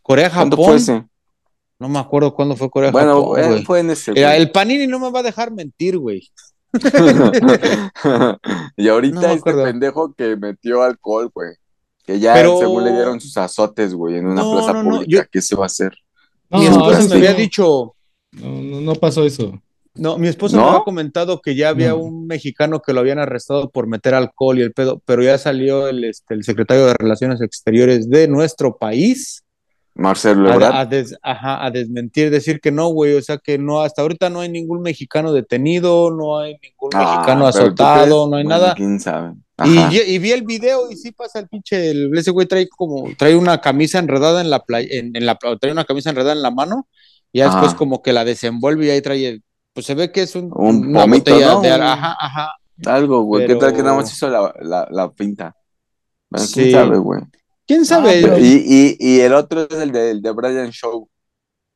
[0.02, 0.66] Corea, ¿Cuánto Japón.
[0.72, 1.06] fue ese?
[1.80, 4.12] No me acuerdo cuándo fue Corea, Bueno, Japón, fue en ese.
[4.14, 6.30] Mira, el Panini no me va a dejar mentir, güey.
[8.78, 11.56] y ahorita No este pendejo que metió alcohol, güey.
[12.06, 14.90] Que ya Pero- según le dieron sus azotes, güey, en una No, plaza no, no,
[14.92, 15.06] pública.
[15.10, 15.94] yo- ¿Qué se va a hacer?
[16.50, 17.96] No, eso eso me había no, dicho,
[18.32, 19.60] no, no, no pasó eso.
[19.96, 20.64] No, mi esposa ¿No?
[20.64, 21.98] me había comentado que ya había No.
[21.98, 25.88] un mexicano que lo habían arrestado por meter alcohol y el pedo, pero ya salió
[25.88, 29.44] el, este, el secretario de Relaciones Exteriores de nuestro país
[29.96, 33.82] Marcelo a, a des- ajá, a desmentir, decir que no, güey, o sea que no,
[33.82, 38.28] hasta ahorita no hay ningún mexicano detenido, no hay ningún Ah, mexicano pero ¿tú azotado,
[38.28, 38.74] no hay Bueno, nada.
[38.74, 39.36] ¿Quién sabe?
[39.64, 43.36] Y, vi el video y sí pasa el pinche, el- ese güey trae como, trae
[43.36, 46.50] una camisa enredada en la playa, en, en la, trae una camisa enredada en la
[46.50, 46.88] mano
[47.32, 50.22] y ya después como que la desenvuelve y ahí trae, el- pues se ve que
[50.24, 51.62] es un, Un una botella ¿no?
[51.62, 52.52] de, ajá, ajá.
[52.86, 53.48] Algo, güey.
[53.48, 55.56] ¿Qué tal que nada más hizo la, la, la pinta?
[56.30, 56.54] Bueno, Sí.
[56.62, 57.22] ¿Quién sabe, güey?
[57.68, 58.20] ¿Quién sabe?
[58.22, 61.08] pero- Y, y, y el otro es el de, el de Brian Show.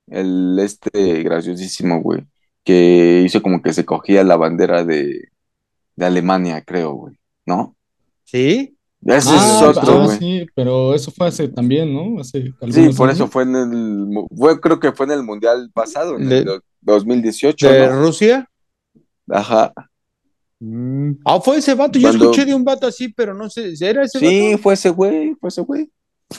[0.07, 2.25] El este graciosísimo, güey.
[2.63, 5.29] Que hizo como que se cogía la bandera de,
[5.95, 7.17] de Alemania, creo, güey.
[7.45, 7.75] ¿No?
[8.25, 8.73] ¿Sí?
[9.05, 10.17] Ese Ah, es otro, ah, güey.
[10.17, 12.19] sí, pero eso fue hace también, ¿no?
[12.19, 13.11] Hace Sí, por años.
[13.19, 14.07] eso fue en el.
[14.35, 16.61] Fue, creo que fue en el mundial pasado, en el
[16.95, 17.69] 2018.
[17.71, 17.99] ¿De ¿no?
[18.01, 18.49] Rusia?
[19.29, 19.73] Ajá.
[21.25, 24.03] Ah, fue ese vato, yo Cuando- escuché de un vato así, pero no sé, ¿era
[24.03, 24.63] ese Sí, vato?
[24.63, 25.91] fue ese güey, fue ese güey.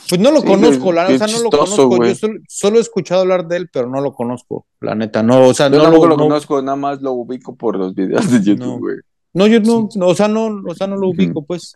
[0.08, 2.80] Pues no lo Sí, conozco, la, o sea, no lo conozco, yo solo, solo he
[2.80, 5.84] escuchado hablar de él, pero no lo conozco, la neta, no, o sea, Yo no
[5.84, 8.96] tampoco lo, lo no- conozco, nada más lo ubico por los videos de YouTube, güey.
[9.32, 11.74] No, yo no, no, o sea, no, o sea, no lo ubico, pues.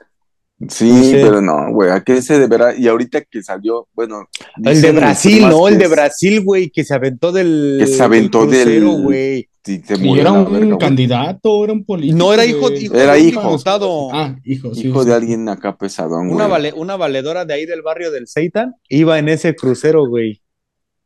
[0.69, 1.21] Sí, No sé.
[1.23, 2.77] pero no, güey, ¿a qué se deberá?
[2.77, 4.29] Y ahorita que salió, bueno.
[4.63, 5.67] El de Brasil, ¿no?
[5.69, 7.77] El de Brasil, güey, que se aventó del.
[7.81, 9.49] Que se aventó del- crucero, güey.
[9.65, 12.19] Sí, Y era un verga, candidato, era un político.
[12.19, 13.41] No, era hijo, de- hijo Era hijo.
[13.43, 14.09] diputado.
[14.13, 14.89] Ah, hijo, sí.
[14.89, 15.09] Hijo sí.
[15.09, 16.35] de alguien acá pesadón, güey.
[16.35, 20.43] Una, vale- una valedora de ahí del barrio del Seitan iba en ese crucero, güey.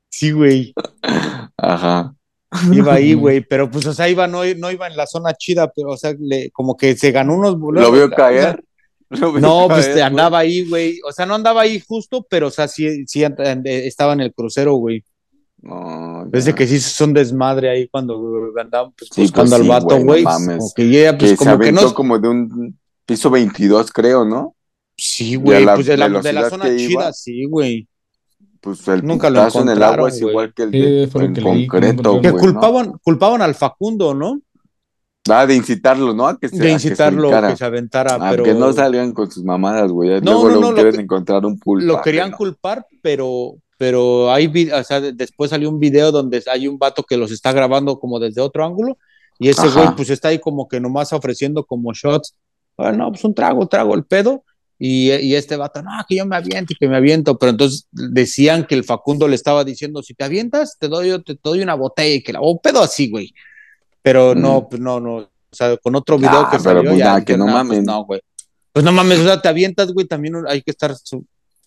[0.08, 0.72] Sí, güey.
[1.58, 2.14] Ajá.
[2.72, 3.40] Iba ahí, güey.
[3.42, 6.14] Pero pues, o sea, iba, no, no iba en la zona chida, pero, o sea,
[6.18, 8.62] le- como que se ganó unos Lo veo caer.
[9.40, 10.02] No, pues caer, te güey.
[10.02, 10.98] andaba ahí, güey.
[11.08, 14.34] O sea, no andaba ahí justo, pero, o sea, sí, sí and- estaba en el
[14.34, 15.04] crucero, güey.
[15.62, 16.24] No.
[16.28, 18.20] Desde que sí son desmadre ahí cuando
[18.60, 21.36] andaban pues, Sí, buscando pues al sí, vato, güey, no como que ya, pues, que
[21.36, 21.94] se como que aventó no.
[21.94, 24.54] como de un piso 22, creo, ¿no?
[24.96, 27.12] Sí, güey, la pues de la, de la zona que chida, iba.
[27.12, 27.88] sí, güey.
[28.60, 31.42] Pues el Nunca lo en el agua es igual que el de en que que
[31.42, 32.20] concreto.
[32.20, 32.38] Que güey, ¿no?
[32.38, 34.40] culpaban, culpaban al Facundo, ¿no?
[35.28, 36.26] Ah, de incitarlo, ¿no?
[36.26, 38.72] A que se, De a que se incitarlo que se aventara, A pero que no
[38.72, 40.20] salgan con sus mamadas, güey.
[40.20, 41.92] No, Luego no, no, lo quieren encontrar un culpable.
[41.92, 42.36] lo querían ¿no?
[42.36, 47.16] culpar, pero, pero hay, o sea, después salió un video donde hay un vato que
[47.16, 48.98] los está grabando como desde otro ángulo
[49.38, 49.82] y ese Ajá.
[49.82, 52.34] güey pues está ahí como que nomás ofreciendo como shots,
[52.78, 54.44] ah, no, pues un trago, trago el pedo
[54.78, 57.86] y, y este vato, no, que yo me aviento y que me aviento, pero entonces
[57.90, 61.60] decían que el Facundo le estaba diciendo, si te avientas, te doy, te, te doy
[61.60, 63.32] una botella y que la, un pedo así, güey,
[64.06, 64.40] pero Mm.
[64.40, 67.24] no, pues no, no, o sea, con otro video Ah, que pero salió pues ya
[67.24, 67.84] que no "Ah, pues mamen".
[67.84, 68.20] no, güey.
[68.72, 71.24] Pues no mames, o sea, te avientas, güey, también hay que estar su-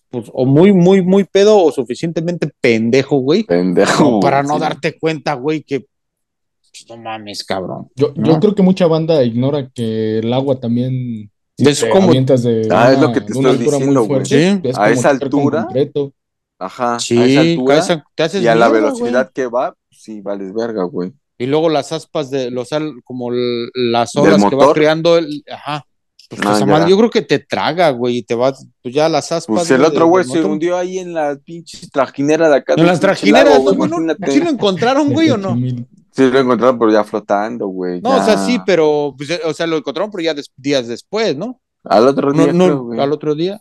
[0.08, 4.20] pues, o muy, muy, muy pedo o suficientemente pendejo, güey, Pendejo.
[4.20, 4.60] para no sí.
[4.60, 7.88] darte cuenta, güey, que pues, no mames, cabrón.
[7.94, 8.26] Yo, ¿no?
[8.26, 11.30] yo creo que mucha banda ignora que el agua también.
[11.58, 14.00] si Es te como- avientas de Ah, es una, lo que te estoy altura diciendo,
[14.00, 14.24] muy güey.
[14.24, 16.12] Sí, es a esa altura, concreto.
[16.58, 16.98] Ajá.
[16.98, 17.74] Sí, a esa altura.
[17.74, 19.32] cabeza, te haces y a la velocidad güey.
[19.34, 21.12] que va, sí, vales verga, güey.
[21.40, 22.68] Y luego las aspas de los
[23.02, 25.84] como las olas que va creando el, ajá.
[26.28, 26.86] Pues Ah, ya.
[26.86, 29.60] yo creo que te traga, güey, y te vas, pues ya las aspas.
[29.60, 30.50] Pues el otro güey se motor.
[30.52, 32.74] hundió ahí en la pinche trajinera de acá.
[32.76, 33.90] En las trajineras, lago, ¿no, güey?
[33.90, 34.14] ¿No?
[34.30, 35.56] ¿Sí lo encontraron, güey, o no?
[36.12, 38.00] Sí lo encontraron, pero ya flotando, güey.
[38.00, 38.46] No, o sea, ya.
[38.46, 41.60] sí, pero, pues, eh, o sea, lo encontraron, pero ya des- días después, ¿no?
[41.82, 43.00] Al otro No, día, no, creo, güey.
[43.00, 43.60] al otro día.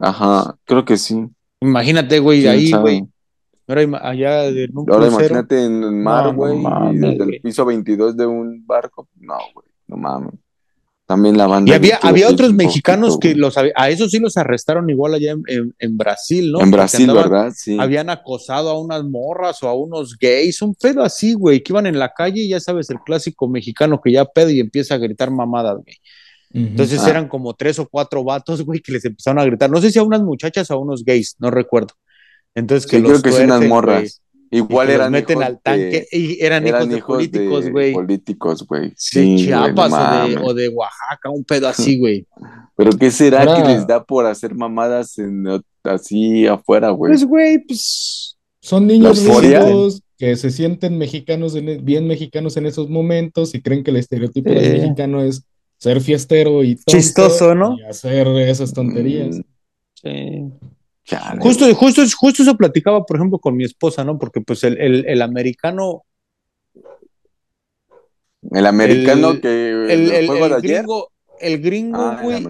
[0.00, 1.22] Ajá, creo que sí.
[1.60, 2.82] Imagínate, güey, ¿Quién ahí, sabe?
[2.82, 3.06] güey.
[3.68, 5.10] Ahora allá de un Ahora crucero.
[5.26, 9.08] imagínate en el mar, No, no güey, mames, desde el piso 22 de un barco.
[9.20, 10.34] No, güey, no mames.
[11.06, 11.70] También la banda.
[11.70, 15.32] Y había, había otros poquito, mexicanos que los a esos sí los arrestaron igual allá
[15.32, 16.60] en, en- en Brasil, ¿no?
[16.60, 17.52] En Brasil, andaban- ¿verdad?
[17.56, 17.76] Sí.
[17.78, 21.86] Habían acosado a unas morras o a unos gays, un pedo así, güey, que iban
[21.86, 24.98] en la calle y ya sabes, el clásico mexicano que ya pedo y empieza a
[24.98, 25.96] gritar mamadas, güey.
[26.52, 27.10] Entonces Ah.
[27.10, 29.70] eran como tres o cuatro vatos, güey, que les empezaron a gritar.
[29.70, 31.94] No sé si a unas muchachas o a unos gays, no recuerdo.
[32.56, 34.20] Entonces que Sí, los creo que sí, unas morras.
[34.50, 37.70] Igual que los eran meten hijos al tanque de, y eran, hijos de políticos, de
[37.70, 37.92] güey.
[37.92, 38.88] políticos, güey.
[38.90, 42.26] De Sí, no Chiapas o, de, o de Oaxaca, un pedo así, güey.
[42.76, 45.44] Pero ¿qué será que les da por hacer mamadas en,
[45.84, 47.12] así afuera, güey?
[47.12, 48.36] Pues, güey, pues.
[48.60, 53.60] Son niños ricos que se sienten mexicanos, en- e, bien mexicanos en esos momentos y
[53.62, 54.78] creen que el estereotipo del Eh.
[54.80, 55.42] mexicano es
[55.78, 57.76] ser fiestero y tonto Chistoso, ¿no?
[57.78, 59.36] y hacer esas tonterías.
[59.36, 59.42] Mm,
[60.02, 60.44] sí.
[61.06, 61.40] Chale.
[61.40, 64.18] Justo, justo, justo eso platicaba, por ejemplo, con mi esposa, ¿no?
[64.18, 66.02] Porque pues el, el, el americano,
[68.52, 70.60] El americano el- que el, juego ayer.
[70.82, 72.46] gringo, el gringo, Ah, güey,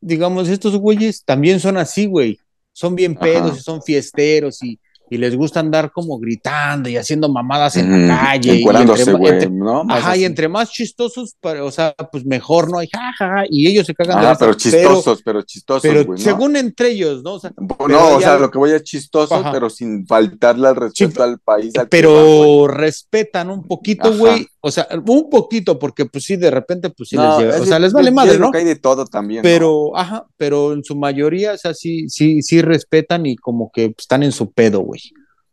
[0.00, 2.38] digamos, estos güeyes también son así, güey.
[2.72, 3.58] Son bien pedos Ajá.
[3.58, 8.18] y son fiesteros y, y les gusta andar como gritando y haciendo mamadas en la
[8.20, 8.56] calle.
[8.56, 9.48] y entre-
[9.88, 10.20] Ajá, así.
[10.20, 12.82] y entre más chistosos, para- o sea, pues mejor, ¿no?
[12.82, 16.16] Y, ja, ja, ja, y ellos se cagan de Ah, pero chistosos, pero chistosos, Pero,
[16.18, 17.34] según entre ellos, ¿no?
[17.34, 19.52] O sea, No, o sea, lo que voy es chistoso, Ajá.
[19.52, 21.76] pero sin faltarle al respeto Sí, al país.
[21.78, 24.46] al pero respetan un poquito, güey.
[24.60, 27.62] O sea, un poquito, porque pues sí, de repente, pues sí No, les llega.
[27.62, 28.50] O sea, les es- vale madre, ¿no?
[28.52, 29.42] hay de todo también.
[29.42, 33.94] Pero, ajá, pero en su mayoría, o sea, sí, sí, sí respetan y como que
[33.96, 34.95] están en su pedo, güey.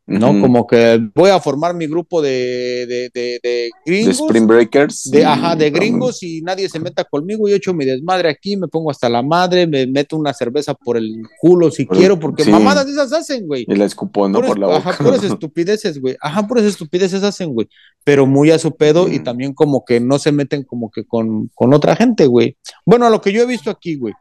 [0.05, 0.39] ¿No?
[0.41, 4.19] Como que voy a formar mi grupo de, de, de, de de gringos.
[4.19, 5.09] Spring Breakers.
[5.11, 8.67] De, ajá, de gringos y nadie se meta conmigo, yo echo mi desmadre aquí, me
[8.67, 12.43] pongo hasta la madre, me meto una cerveza por el culo si Por- quiero, porque
[12.43, 12.51] sí.
[12.51, 13.65] mamadas esas hacen, güey.
[13.67, 14.39] Y la escupó, ¿no?
[14.39, 14.77] Puras- Por la boca.
[14.89, 16.17] Ajá, puras estupideces, güey.
[16.21, 17.69] Ajá, puras estupideces hacen, güey.
[18.03, 21.49] Pero muy a su pedo y también como que no se meten como que con,
[21.55, 22.57] con otra gente, güey.
[22.85, 24.13] Bueno, a lo que yo he visto aquí, güey.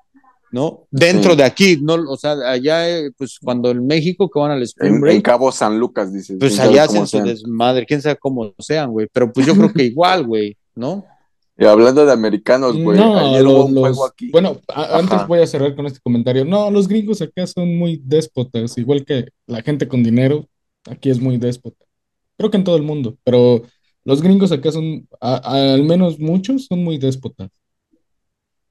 [0.52, 0.86] ¿No?
[0.90, 1.36] Dentro Sí.
[1.38, 1.94] de aquí, ¿no?
[2.08, 5.22] O sea, allá, eh, pues cuando en México que van al Spring En, Break, en
[5.22, 6.36] Cabo San Lucas, dices.
[6.38, 9.08] pues allá cómo hacen su desmadre, quién sabe cómo sean, güey.
[9.12, 11.04] Pero pues yo creo que igual, güey, ¿no?
[11.58, 12.98] Y hablando de americanos, güey.
[12.98, 14.30] No, ayer los- hubo un los- juego aquí.
[14.30, 16.44] bueno, a- antes voy a cerrar con este comentario.
[16.44, 20.46] No, los gringos acá son muy déspotas, igual que la gente con dinero,
[20.90, 21.84] aquí es muy déspota.
[22.36, 23.62] Creo que en todo el mundo, pero
[24.04, 27.48] Los gringos acá son, a- a- al menos muchos, son muy déspotas.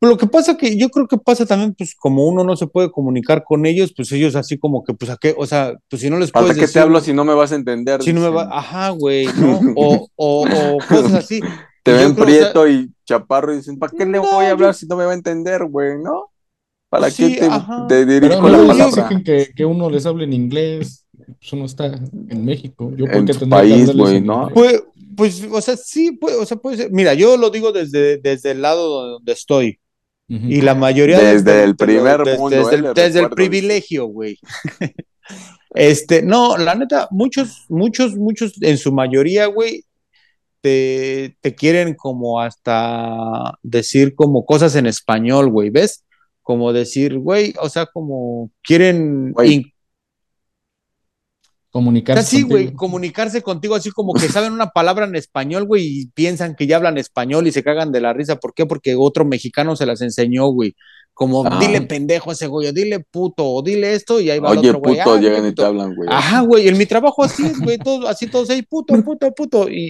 [0.04, 2.90] Lo que pasa que yo creo que pasa también, pues como uno no se puede
[2.92, 6.10] comunicar con ellos, pues ellos así como que, pues a qué, o sea, pues si
[6.10, 8.02] no les ¿Para puedes qué te hablo si no me vas a entender?
[8.02, 9.60] si no me va, ajá, güey, ¿no?
[9.76, 11.40] O, o, o cosas así.
[11.84, 14.46] Te ven creo, o sea, prieto y chaparro y dicen, ¿para qué le No, voy
[14.46, 16.00] a yo- hablar si no me va a entender, güey?
[16.02, 16.32] ¿No?
[16.90, 18.86] ¿Para Sí, qué te, te Pero dirijo la palabra?
[19.04, 21.06] exigen que, que uno les hable en inglés.
[21.40, 22.92] Pues uno está en México.
[22.98, 24.50] Yo, ¿por En tu país, güey, ¿no?
[24.54, 24.84] Pues,
[25.16, 26.92] pues, o sea, sí, pues, o sea, puede ser.
[26.92, 29.80] Mira, yo lo digo desde, desde el lado donde estoy.
[30.34, 33.30] Y la mayoría de- Desde de- el primer de- mundo, desde, eh, el, desde el
[33.30, 34.38] privilegio, güey.
[35.74, 39.86] Este, no, la neta, muchos, muchos, muchos, en su mayoría, güey,
[40.62, 46.04] te, te quieren como hasta decir como cosas en español, güey, ¿ves?
[46.44, 49.34] Como decir, güey, o sea, como quieren
[51.72, 51.84] Güey.
[51.84, 52.78] in- Comunicarse Así, güey, contigo.
[52.78, 56.76] comunicarse contigo, así como que saben una palabra en español, güey, y piensan que ya
[56.78, 58.36] hablan español y se cagan de la risa.
[58.38, 58.66] ¿Por qué?
[58.66, 60.76] Porque otro mexicano se las enseñó, güey.
[61.14, 61.58] Como, Ah.
[61.60, 64.58] dile pendejo a ese güey, o dile puto, o dile esto, y ahí va el
[64.60, 64.98] Oye, otro güey.
[64.98, 65.62] puto, "Ah, dile llegan y puto".
[65.62, 66.10] te hablan, güey.
[66.12, 69.70] Ajá, güey, en mi trabajo así es, güey, todo, así todos ahí, puto, puto, puto.
[69.70, 69.90] Y,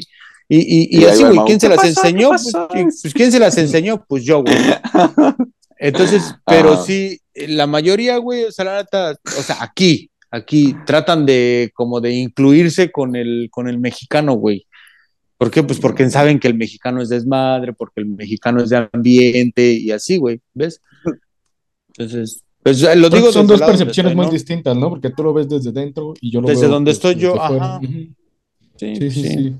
[0.50, 2.30] y, y, y Y así, el güey, ¿quién se ¿qué las enseñó?
[2.32, 2.38] ¿Qué
[2.84, 4.04] Pues, pues, ¿quién se las enseñó?
[4.08, 4.54] Pues yo, güey.
[5.80, 6.84] Entonces, pero Ajá.
[6.84, 12.02] sí, la mayoría, güey, o sea, la neta, o sea, aquí, aquí tratan de como
[12.02, 14.66] de incluirse con el, con el mexicano, güey.
[15.38, 15.64] ¿Por qué?
[15.64, 19.92] Pues porque saben que el mexicano es desmadre, porque el mexicano es de ambiente y
[19.92, 20.82] así, güey, ¿ves?
[21.98, 24.32] Entonces, pues lo Creo que digo son desde dos lado donde percepciones estoy, muy ¿no?
[24.32, 24.90] distintas, ¿no?
[24.90, 27.34] Porque tú lo ves desde dentro y yo lo Desde veo donde pues, estoy yo,
[27.34, 27.80] desde ajá.
[27.82, 28.16] Sí,
[28.78, 29.28] Sí, sí, sí.
[29.30, 29.56] sí.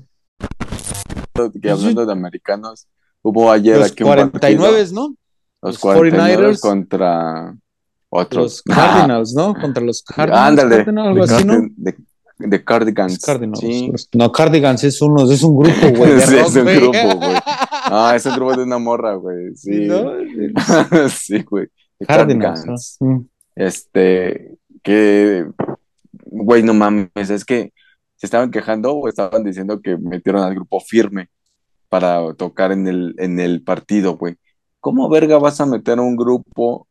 [1.60, 2.86] Que hablando de americanos,
[3.22, 5.16] hubo ayer Los aquí un 49, partido, ¿no?
[5.62, 7.56] los los 49 49ers contra
[8.14, 8.42] otros.
[8.44, 9.54] Los Cardinals, ¿no?
[9.54, 10.46] Contra los Cardinals.
[10.48, 11.54] Ándale, Cardinals, algo de, así, ¿no?
[11.76, 11.96] de,
[12.38, 13.12] de Cardigans.
[13.14, 13.60] Los Cardinals.
[13.60, 13.88] Sí.
[13.90, 16.20] Los- No, Cardigans es uno, es un grupo, güey.
[16.20, 17.36] Sí, rock, es un grupo, güey.
[17.44, 19.54] Ah, es un grupo de una morra, güey.
[19.56, 20.12] Sí, Sí, ¿no?
[21.08, 21.68] sí, güey.
[22.06, 22.60] Cardinals.
[22.60, 22.96] Cardigans.
[23.00, 23.08] ¿no?
[23.08, 23.28] Mm.
[23.54, 25.46] Este, que,
[26.26, 27.72] güey, no mames, es que
[28.16, 31.28] se estaban quejando o estaban diciendo que metieron al grupo firme
[31.88, 34.36] para tocar en el, en el partido, güey.
[34.80, 36.86] ¿Cómo verga vas a meter a un grupo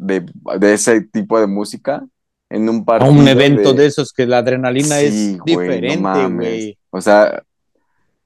[0.00, 0.24] de,
[0.58, 2.04] de ese tipo de música
[2.48, 3.12] en un A partido?
[3.12, 6.78] un evento de, esos que la adrenalina Sí, es güey, diferente, güey.
[6.90, 7.42] O sea,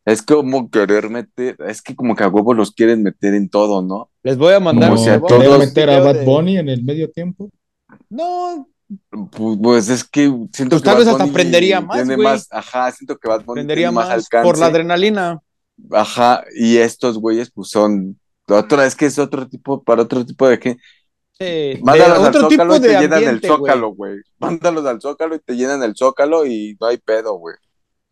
[0.04, 3.82] es como querer meter, es que como que a huevo los quieren meter en todo,
[3.82, 4.10] ¿no?
[4.22, 6.58] Les voy a mandar Como o sea, les voy a meter a Bad de- Bunny
[6.58, 7.50] en el medio tiempo.
[8.10, 8.68] No,
[9.10, 10.22] Pues, pues es que
[10.52, 12.26] siento Pues que tal Bad vez hasta aprendería más, tiene güey.
[12.28, 14.44] más, ajá, siento que Bad Bunny aprendería tiene más, más alcance.
[14.46, 15.40] por la adrenalina.
[15.90, 18.18] Ajá, y estos güeyes pues son
[18.48, 20.76] otra, es que es otro tipo, para otro tipo de que
[21.38, 23.48] Sí, mándalos de al otro Zócalo tipo y te de llenan el ambiente.
[23.48, 24.18] Zócalo, güey.
[24.38, 27.56] Mándalos al Zócalo y te llenan el Zócalo y no hay pedo, güey.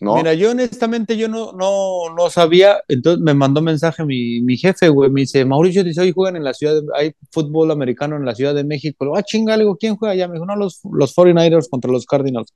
[0.01, 0.17] ¿No?
[0.17, 4.89] Mira, yo honestamente yo no, no, no sabía, entonces me mandó mensaje mi, mi jefe,
[4.89, 8.25] güey, me dice, Mauricio, dice, hoy juegan en la ciudad, de- hay fútbol americano en
[8.25, 9.17] la Ciudad de México.
[9.17, 10.27] Ah, chinga, digo, ¿quién juega allá?
[10.27, 12.53] Me dijo, no, los, los 49ers contra los Cardinals.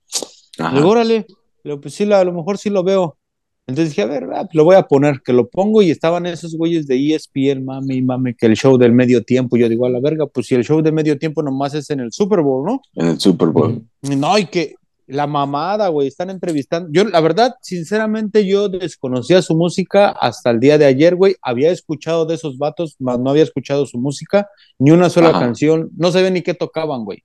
[0.58, 0.74] Ajá.
[0.76, 1.24] Digo, órale,
[1.62, 3.16] le digo, pues sí, la- a lo mejor sí lo veo.
[3.68, 6.56] Entonces dije, a ver, ah, lo voy a poner, que lo pongo y estaban esos
[6.56, 9.56] güeyes de ESPN, mami, mami, que el show del medio tiempo.
[9.56, 11.98] Yo digo, a la verga, pues si el show de medio tiempo nomás es en
[11.98, 12.80] el Super Bowl, ¿no?
[12.94, 13.82] En el Super Bowl.
[14.02, 14.76] No, y que
[15.08, 16.88] la mamada, güey, están entrevistando.
[16.92, 21.34] Yo, la verdad, sinceramente, yo desconocía su música hasta el día de ayer, güey.
[21.42, 24.48] Había escuchado de esos vatos, mas no había escuchado su música,
[24.78, 25.40] ni una sola Ajá.
[25.40, 25.90] canción.
[25.96, 27.24] No sabía ni qué tocaban, güey.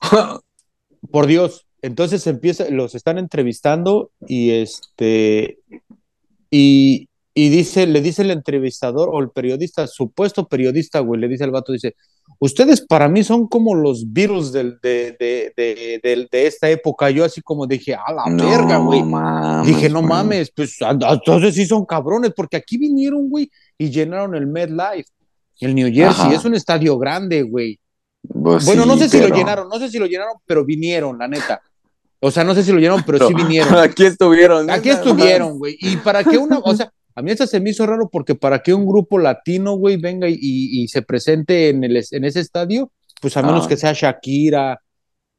[1.10, 1.66] Por Dios.
[1.84, 5.58] Entonces empieza, los están entrevistando y este,
[6.50, 11.44] y, y dice, le dice el entrevistador o el periodista, supuesto periodista, güey, le dice
[11.44, 11.94] al vato, dice,
[12.38, 17.10] ustedes para mí son como los virus del, de, de, de, de- esta época.
[17.10, 19.02] Yo así como dije, a la No verga, güey.
[19.66, 24.46] Dije, no mames, pues entonces sí son cabrones, porque aquí vinieron, güey, y llenaron el
[24.46, 25.10] MedLife,
[25.60, 26.34] el New Jersey, Ajá.
[26.34, 27.78] es un estadio grande, güey.
[28.26, 31.18] Pues Bueno, sí, no sé si lo llenaron, no sé si lo llenaron, pero vinieron,
[31.18, 31.60] la neta.
[32.26, 33.74] O sea, no sé si lo llenaron, pero sí vinieron.
[33.78, 34.70] Aquí estuvieron.
[34.70, 35.76] Aquí estuvieron, güey.
[35.80, 38.60] Y para que una, o sea, a mí eso se me hizo raro porque para
[38.60, 42.40] que un grupo latino, güey, venga y, y- y se presente en, el, en ese
[42.40, 43.68] estadio, pues a menos Ah.
[43.68, 44.80] que sea Shakira,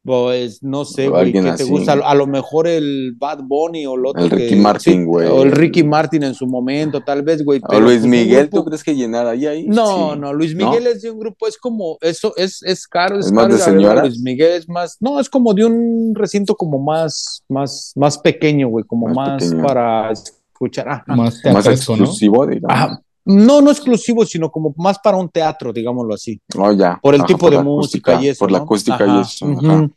[0.06, 1.70] pues no sé, güey, alguien ¿qué te así.
[1.70, 1.92] gusta?
[1.92, 5.28] A lo mejor el Bad Bunny o el otro El Ricky que- Martin, sí, güey.
[5.28, 7.58] O el Ricky Martin en su momento, tal vez, güey.
[7.62, 9.66] O pero, Luis pues, Miguel, grupo- ¿tú crees que llenar ahí ahí?
[9.66, 10.18] no, Sí.
[10.20, 10.70] no, Luis ¿No?
[10.70, 13.54] Miguel es de un grupo, es como, eso es, es caro, es, ¿Es más caro
[13.56, 14.04] de ir a verlo, señoras?
[14.08, 18.68] Luis Miguel es más, no, es como de un recinto como más, más, más pequeño,
[18.68, 21.04] güey, como Más para escuchar, ajá.
[21.16, 22.70] Más Más exclusivo, digamos.
[22.70, 23.02] Ajá.
[23.26, 26.98] No, no exclusivo, sino como más para un teatro, digámoslo así, Oh, ya.
[27.02, 28.38] por el Ajá, tipo por de música acústica, y eso.
[28.38, 29.90] Por la acústica Ajá, y eso.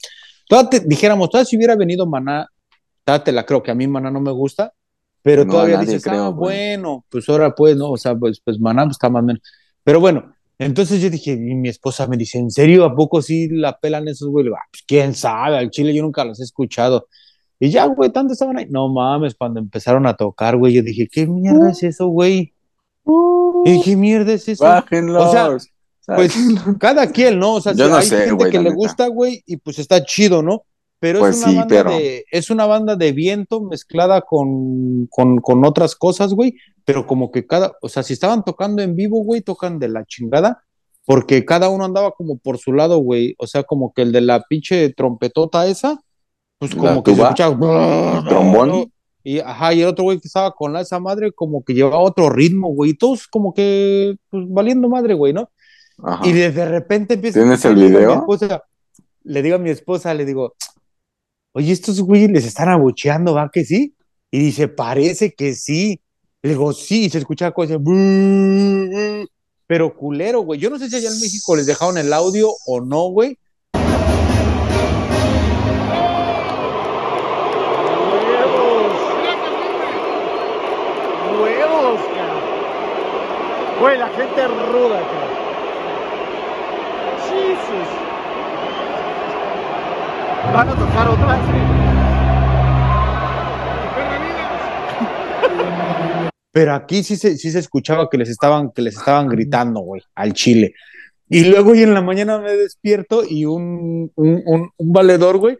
[0.47, 2.47] Todavía te- dijéramos, todavía si hubiera venido Maná,
[3.05, 4.73] todavía te la creo que a mí Maná no me gusta,
[5.21, 7.91] pero No, todavía dices, creo, ah, bueno, pues ahora pues, ¿no?
[7.91, 9.43] O sea, pues, pues Maná está más o menos.
[9.83, 12.83] Pero bueno, entonces yo dije, y mi esposa me dice, ¿en serio?
[12.83, 14.45] ¿A poco sí la pelan esos, güey?
[14.45, 17.07] Le digo, "Ah, pues quién sabe, al chile yo nunca los he escuchado.
[17.59, 18.65] Y ya, güey, tanto estaban ahí.
[18.69, 22.53] No mames, cuando empezaron a tocar, güey, yo dije, ¿qué mierda es eso, güey?
[23.65, 24.63] Y dije, ¿qué mierda es eso?
[24.63, 25.25] Bájenlos.
[25.27, 26.33] O sea, Pues
[26.79, 27.55] cada quien, ¿no?
[27.55, 28.75] O sea, Yo si no hay sé, gente que le neta.
[28.75, 30.63] gusta, güey, y pues está chido, ¿no?
[30.99, 35.07] Pero Pues es una sí, banda pero- de, es una banda de viento mezclada con,
[35.07, 38.95] con, con otras cosas, güey, pero como que cada, o sea, si estaban tocando en
[38.95, 40.61] vivo, güey, tocan de la chingada,
[41.05, 44.21] porque cada uno andaba como por su lado, güey, o sea, como que el de
[44.21, 45.99] la pinche trompetota esa,
[46.59, 47.27] pues ¿La como que se tuba?
[47.29, 48.91] escuchaba ¿Trombón?
[49.35, 52.29] Y ajá, y el otro güey que estaba con esa madre como que llevaba otro
[52.29, 55.49] ritmo, güey, y todos como que pues valiendo madre, güey, ¿no?
[56.03, 56.27] Ajá.
[56.27, 58.13] Y de, de repente empieza ¿Tienes el video?
[58.13, 58.63] esposa-
[59.23, 60.55] le digo a mi esposa, le digo,
[61.53, 63.95] oye, estos güeyes les están abucheando, ¿va que sí?
[64.31, 66.01] Y dice, parece que sí.
[66.41, 67.79] Le digo, sí, y se escucha cosas,
[69.67, 70.59] pero culero, güey.
[70.59, 73.37] Yo no sé si allá en México les dejaron el audio o no, güey.
[83.89, 85.29] Güey, la gente ruda, cara.
[87.25, 87.89] Jesus.
[90.53, 91.39] Van a tocar otra
[96.51, 100.03] Pero aquí sí se, sí se escuchaba que les estaban, que les estaban gritando, güey,
[100.13, 100.75] al chile.
[101.27, 105.57] Y luego y en la mañana me despierto y un, un, un, valedor, güey,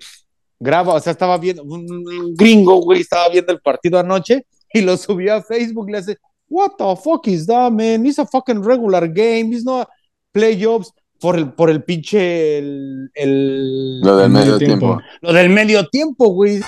[0.59, 4.97] graba, o sea, estaba viendo, un, gringo, güey, estaba viendo el partido anoche y lo
[4.97, 6.17] subió a Facebook, le hace,
[6.49, 8.05] what the fuck is that, man?
[8.05, 9.87] It's a fucking regular game, it's not
[10.35, 10.91] playoffs
[11.21, 14.87] por el, por el pinche, el, el- Lo del El medio medio tiempo.
[14.97, 15.03] tiempo.
[15.21, 16.61] lo del medio tiempo, güey.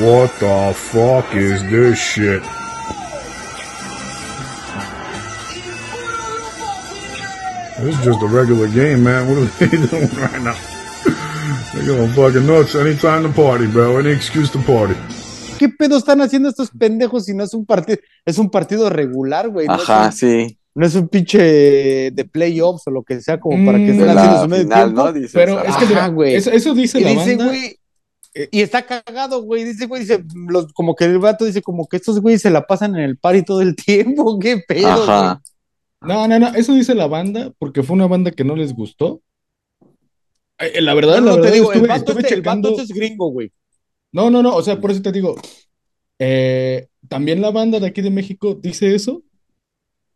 [0.00, 2.42] What the fuck is this shit?
[7.78, 9.28] This is just a regular game, man.
[9.28, 10.56] What are they doing right now?
[11.74, 13.98] They're going fucking nuts anytime to party, bro.
[13.98, 14.94] Any excuse to party.
[15.58, 19.48] ¿Qué pedo están haciendo estos pendejos si no es un partido, es un partido regular,
[19.48, 19.66] güey?
[19.66, 20.58] No es Ajá, un- sí.
[20.74, 21.38] no es un pinche
[22.10, 24.62] de playoffs o lo que sea, como para que Mm, estén haciendo la su medio
[24.64, 25.02] final, tiempo.
[25.04, 25.12] ¿no?
[25.12, 26.34] Dices, Pero es que Ajá, güey.
[26.34, 27.44] eso, eso dice Y la dice, banda.
[27.46, 27.78] güey,
[28.50, 29.62] y está cagado, güey.
[29.64, 32.66] Dice, güey, dice, los, como que el vato dice, como que estos güeyes se la
[32.66, 34.38] pasan en el party todo el tiempo.
[34.40, 34.88] ¿Qué pedo?
[34.88, 35.40] Ajá.
[36.00, 39.22] No, no, no, eso dice la banda porque fue una banda que no les gustó.
[40.58, 41.04] Eh, La güey?
[41.06, 42.88] verdad, No, la no, te verdad, digo, el vato, estuve este, el vato este es
[42.90, 43.50] gringo, güey.
[44.14, 45.34] No, no, no, o sea, por eso te digo,
[46.20, 49.22] eh, también la banda de aquí de México dice eso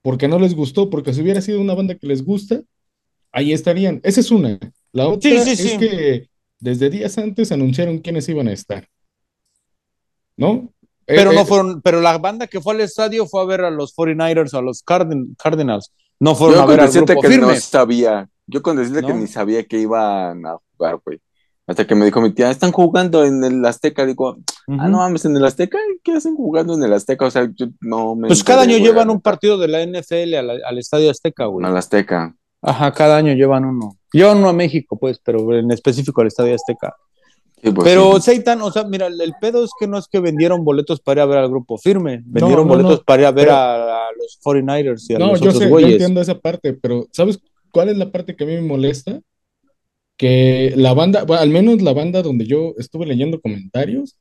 [0.03, 2.63] porque no les gustó, porque si hubiera sido una banda que les gusta,
[3.33, 4.01] ahí estarían.
[4.05, 4.59] Esa es una.
[4.93, 5.79] La otra Sí, sí, es sí.
[5.79, 6.29] que
[6.61, 8.89] desde días antes anunciaron quiénes iban a estar.
[10.37, 10.73] ¿No?
[11.07, 13.63] Eh, Pero no eh, fueron, pero la banda que fue al estadio fue a ver
[13.63, 15.91] a los 49ers o a los Cardin- Cardinals.
[16.21, 17.47] No fueron Yo a con ver al decirte grupo que firme.
[17.55, 18.29] no sabía.
[18.47, 19.17] Yo con decirte que ¿No?
[19.19, 21.19] ni sabía que iban a jugar, güey.
[21.69, 24.07] Hasta que me dijo mi tía, están jugando en el Azteca.
[24.07, 24.39] Digo,
[24.69, 25.79] ah, no mames, en el Azteca.
[26.03, 27.27] ¿Qué hacen jugando en el Azteca?
[27.27, 28.27] O sea, yo no me.
[28.29, 31.67] Pues cada año llevan un partido de la NFL al, al Estadio Azteca, güey.
[31.67, 32.35] Al Azteca.
[32.63, 33.99] Ajá, cada año llevan uno.
[34.13, 36.95] Llevan uno a México, pues, pero en específico al Estadio Azteca.
[37.63, 38.23] Sí, pues, pero sí.
[38.23, 41.23] Seitan, o sea, mira, el, pedo es que no es que vendieron boletos para ir
[41.23, 43.05] a ver al grupo firme, vendieron no, boletos no.
[43.05, 45.59] para ir a ver Pero- a, a los 49ers y a No, los yo otros
[45.59, 45.93] sé, yo güeyes.
[45.93, 47.41] entiendo esa parte, pero ¿sabes
[47.73, 49.21] cuál es la parte que a mí me molesta?
[50.19, 54.19] Que la banda, bueno, al menos la banda donde yo estuve leyendo comentarios,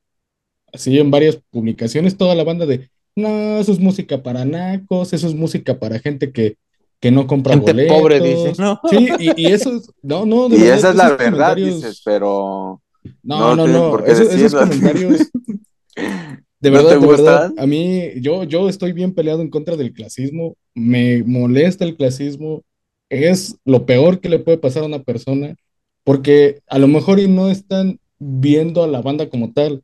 [0.74, 5.28] así en varias publicaciones, toda la banda de, no, eso es música para nacos, eso
[5.28, 6.58] es música para gente que,
[7.00, 7.98] que no compra Gente boletos.
[7.98, 8.80] pobre, dice, ¿no?
[8.90, 11.76] Sí, y, y eso es, no, no, de Y verdad, esa es la verdad, comentarios-
[11.82, 12.82] dices, pero.
[13.24, 15.32] No, no no, no, esos, comentarios,
[16.60, 17.60] de ¿No verdad, te de verdad, gustan?
[17.64, 22.64] a mí, yo, yo estoy bien peleado en contra del clasismo, me molesta el clasismo,
[23.10, 25.56] es lo peor que le puede pasar a una persona,
[26.08, 29.84] porque a lo mejor y no están viendo a la banda como tal,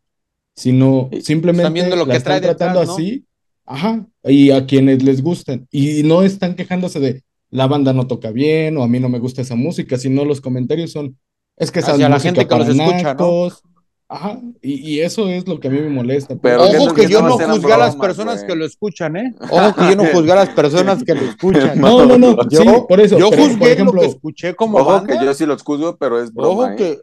[0.56, 2.94] sino simplemente están viendo lo la que están trae detrás, tratando ¿no?
[2.94, 3.26] así,
[3.66, 8.32] ajá, y a quienes les gustan, y no están quejándose de la banda no toca
[8.32, 11.18] bien, o a mí no me gusta esa música, sino los comentarios son,
[11.58, 13.50] es que esa es la música gente que los escucha, ¿no?
[14.14, 16.36] Ajá, y, y eso es lo que a mí me molesta.
[16.39, 19.34] Pero Ojo que que yo no juzgué a las personas que lo escuchan, ¿eh?
[19.49, 21.82] Ojo que yo no juzgué a las personas que lo escuchan.
[21.82, 23.18] No, no, no, Yo, sí, por eso.
[23.18, 25.18] yo pero, juzgué por ejemplo, lo que escuché como Ojo banda.
[25.18, 26.49] que yo sí los juzgo, pero es broma.
[26.49, 26.76] Ojo ¿eh?
[26.76, 26.97] que,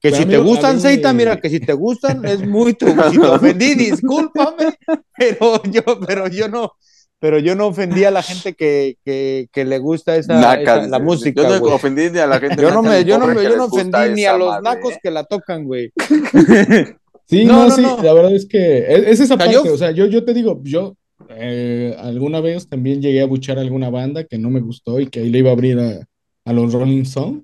[0.00, 2.88] que Pero si te gustan, mí- Seita, mira, que si te gustan es muy tu,
[2.88, 4.74] si te ofendí, discúlpame,
[5.16, 6.72] pero yo, pero yo no,
[7.20, 10.56] pero yo no ofendí a la gente que, que, que le gusta esa,
[10.86, 11.72] la música, Yo no güey.
[11.72, 12.62] ofendí ni a la gente.
[12.62, 15.24] Yo no me, yo no yo no ofendí ni a los madre, nacos que la
[15.24, 15.92] tocan, güey.
[17.30, 18.02] Sí, No, no, no, sí, no.
[18.02, 20.94] la verdad es que es, es esa parte, o sea, yo, yo te digo, yo
[21.28, 25.20] eh, alguna vez también llegué a buchar alguna banda que no me gustó y que
[25.20, 26.06] ahí le iba a abrir a,
[26.46, 27.42] a los Rolling Stones.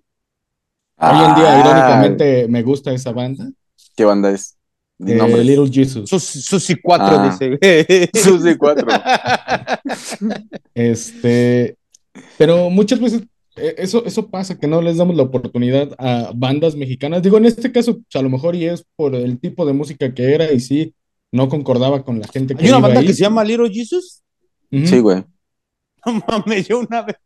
[0.97, 3.51] Hoy en día, Ah, irónicamente, me gusta esa banda,
[3.95, 4.57] ¿Qué banda es?
[4.97, 5.45] Di eh.
[5.45, 6.09] Little Jesus.
[6.09, 7.29] Sus, Susi 4 Ah.
[7.29, 8.11] dice.
[8.15, 8.87] Susi 4.
[10.75, 11.77] Este,
[12.39, 13.23] pero muchas veces
[13.57, 17.23] eh, eso, eso pasa, que no les damos la oportunidad a bandas mexicanas.
[17.23, 20.13] Digo, en este caso, pues, a lo mejor y es por el tipo de música
[20.13, 20.95] que era y sí,
[21.33, 23.07] no concordaba con la gente que Hay una iba banda ahí.
[23.07, 24.23] que se llama Little Jesus.
[24.71, 25.25] Sí, güey.
[26.07, 27.17] No mames, yo una vez,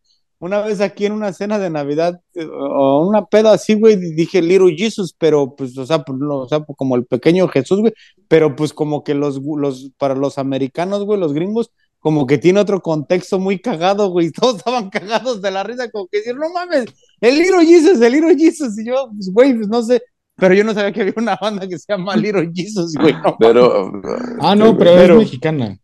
[0.41, 4.41] una vez aquí en una cena de Navidad eh, o una peda así, güey, dije
[4.41, 7.81] Little Jesus, pero pues, o sea, pues, no, o sea, pues, como el pequeño Jesús,
[7.81, 7.93] güey,
[8.29, 12.61] pero pues como que los, los, para los americanos, güey, los gringos, como que tiene
[12.61, 16.51] otro contexto muy cagado, güey, todos estaban cagados de la risa, como que decir, no
[16.53, 16.87] mames,
[17.21, 20.03] el Little Jesus, el Little Jesus, y yo, pues, güey, pues no sé,
[20.37, 23.37] pero yo no sabía que había una banda que se llama Little Jesus, güey, no.
[23.41, 23.91] Pero.
[24.39, 25.77] Ah, no, pero, Pero- es mexicana.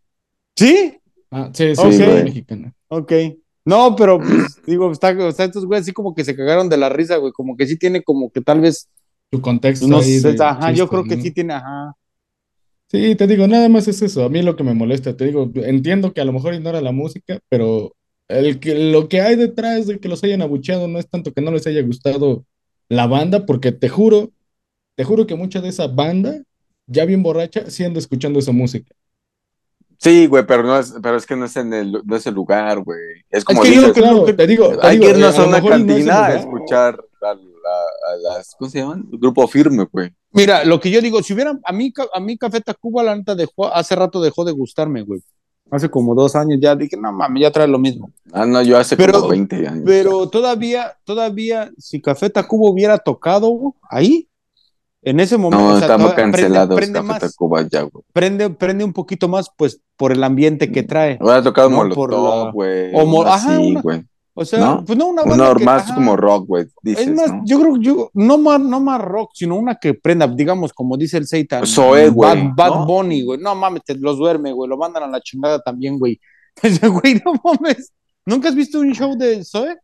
[0.55, 0.97] ¿Sí?
[1.29, 1.91] Ah, sí, sí, Ok.
[1.91, 2.73] sí, es mexicana.
[2.87, 3.11] Ok.
[3.65, 6.77] No, pero pues, digo, está, o sea, estos güeyes así como que se cagaron de
[6.77, 8.89] la risa, güey, como que sí tiene como que tal vez,
[9.31, 11.21] Tu contexto no ahí sé, ajá, yo creo que ¿no?
[11.21, 11.95] sí tiene, ajá.
[12.87, 14.23] Sí, te digo, nada más es eso.
[14.23, 16.91] A mí lo que me molesta, te digo, entiendo que a lo mejor ignora la
[16.91, 17.95] música, pero
[18.27, 21.41] el que, lo que hay detrás de que los hayan abucheado no es tanto que
[21.41, 22.45] no les haya gustado
[22.87, 24.31] la banda, porque te juro,
[24.95, 26.43] te juro que mucha de esa banda,
[26.87, 28.95] ya bien borracha, sí anda escuchando esa música.
[29.99, 32.33] Sí, güey, pero no es, pero es que no es en el, no es el
[32.33, 32.99] lugar, güey.
[33.29, 35.39] Es como que yo dices, creo que te digo, te hay digo, que eh, irnos
[35.39, 37.39] a a una y no es cantina a escuchar a, la-
[38.31, 39.05] a las, ¿cómo se llaman?
[39.11, 40.11] Grupo firme, güey.
[40.31, 43.35] Mira, lo que yo digo, si hubiera, a mí, a mí Café Tacuba, la neta,
[43.35, 45.21] dejó, hace rato dejó de gustarme, güey.
[45.71, 48.11] Hace como dos años ya dije, no mames, ya trae lo mismo.
[48.31, 49.83] Ah, no, yo hace Pero- como 20 años.
[49.85, 54.27] Pero todavía, todavía, si Café Tacuba hubiera tocado güey, ahí,
[55.05, 58.03] en ese momento, no, o sea, estamos prende- cancelados, prende, Café más, Tacuba ya, güey.
[58.11, 61.17] prende, prende un poquito más, pues, por el ambiente que trae.
[61.21, 62.91] Hubiera tocado No, Molotov, la- güey.
[62.93, 64.03] o mo- uno ajá, así, una- güey.
[64.37, 64.83] O sea, ¿No?
[64.83, 65.95] pues no una banda Uno que- más ajá.
[65.95, 67.41] como rock, güey, dices, Es más, ¿no?
[67.45, 71.15] yo creo, yo, no más, no más rock, sino una que prenda, digamos, como dice
[71.17, 71.65] el Satan.
[71.65, 72.85] Zoé, güey, Bad, Bad ¿no?
[72.85, 73.39] Bunny, güey.
[73.39, 74.69] No mames, te los duerme, güey.
[74.69, 76.19] Lo mandan a la chingada también, güey.
[77.03, 77.93] Güey, no mames.
[78.25, 79.75] ¿Nunca has visto un show de Zoe?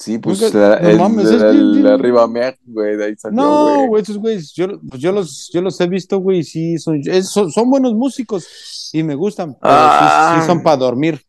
[0.00, 2.28] Sí, pues Nunca- la- no el, mames, es el- que- el arriba
[2.66, 4.02] güey, de ahí salió, No, güey.
[4.02, 7.50] esos güeyes, yo, pues yo, los, yo los he visto, güey, sí, son, es- son,
[7.50, 10.38] son buenos músicos y me gustan, pero sí- Ah.
[10.40, 11.20] sí, son para dormir.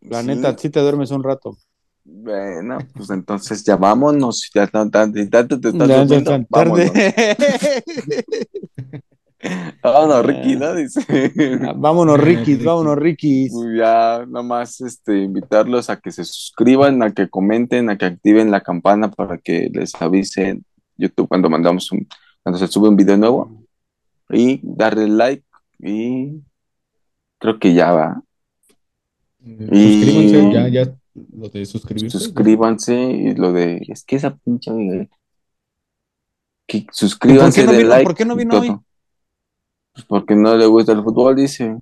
[0.00, 0.26] La Sí.
[0.28, 1.56] neta, sí te duermes un rato.
[2.04, 5.12] Bueno, pues entonces ya vámonos, ya tan, tan,
[6.24, 6.92] tan vámonos.
[6.92, 7.36] tarde.
[9.82, 10.74] Vámonos, Ricky, ¿no?
[10.74, 11.00] Dice.
[11.76, 13.48] vámonos, Ricky, vámonos, Ricky.
[13.76, 18.60] Ya nomás este, invitarlos a que se suscriban, a que comenten, a que activen la
[18.60, 20.60] campana para que les avise
[20.96, 22.06] YouTube cuando mandamos un,
[22.42, 23.64] cuando se sube un video nuevo
[24.30, 25.44] y darle like
[25.80, 26.40] y
[27.38, 28.22] creo que ya va.
[29.44, 30.94] Y- Suscríbanse, ya, ya,
[31.36, 32.18] lo de suscribirse.
[32.18, 35.06] Suscríbanse y lo de es que esa pinche amiga,
[36.68, 38.76] que ¿Y suscríbanse no vino- like por qué no y vino hoy?
[39.92, 41.78] Pues, porque no le gusta el fútbol, dice.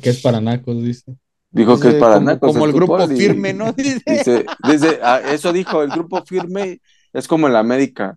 [0.00, 1.16] Que es para nacos, dice.
[1.50, 2.52] Dijo que es para como, nacos.
[2.52, 3.72] Como el, grupo firme, ¿no?
[3.76, 6.80] Dice, dice, ah, eso dijo, el grupo firme
[7.12, 8.16] es como el América.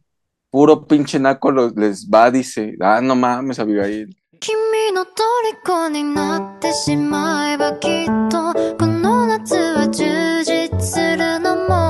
[0.50, 2.76] Puro pinche naco los, les va, dice.
[2.80, 4.16] Ah, no mames, Abigail.
[4.40, 11.85] 君の虜になってしまえばきっとこの夏は充実するのも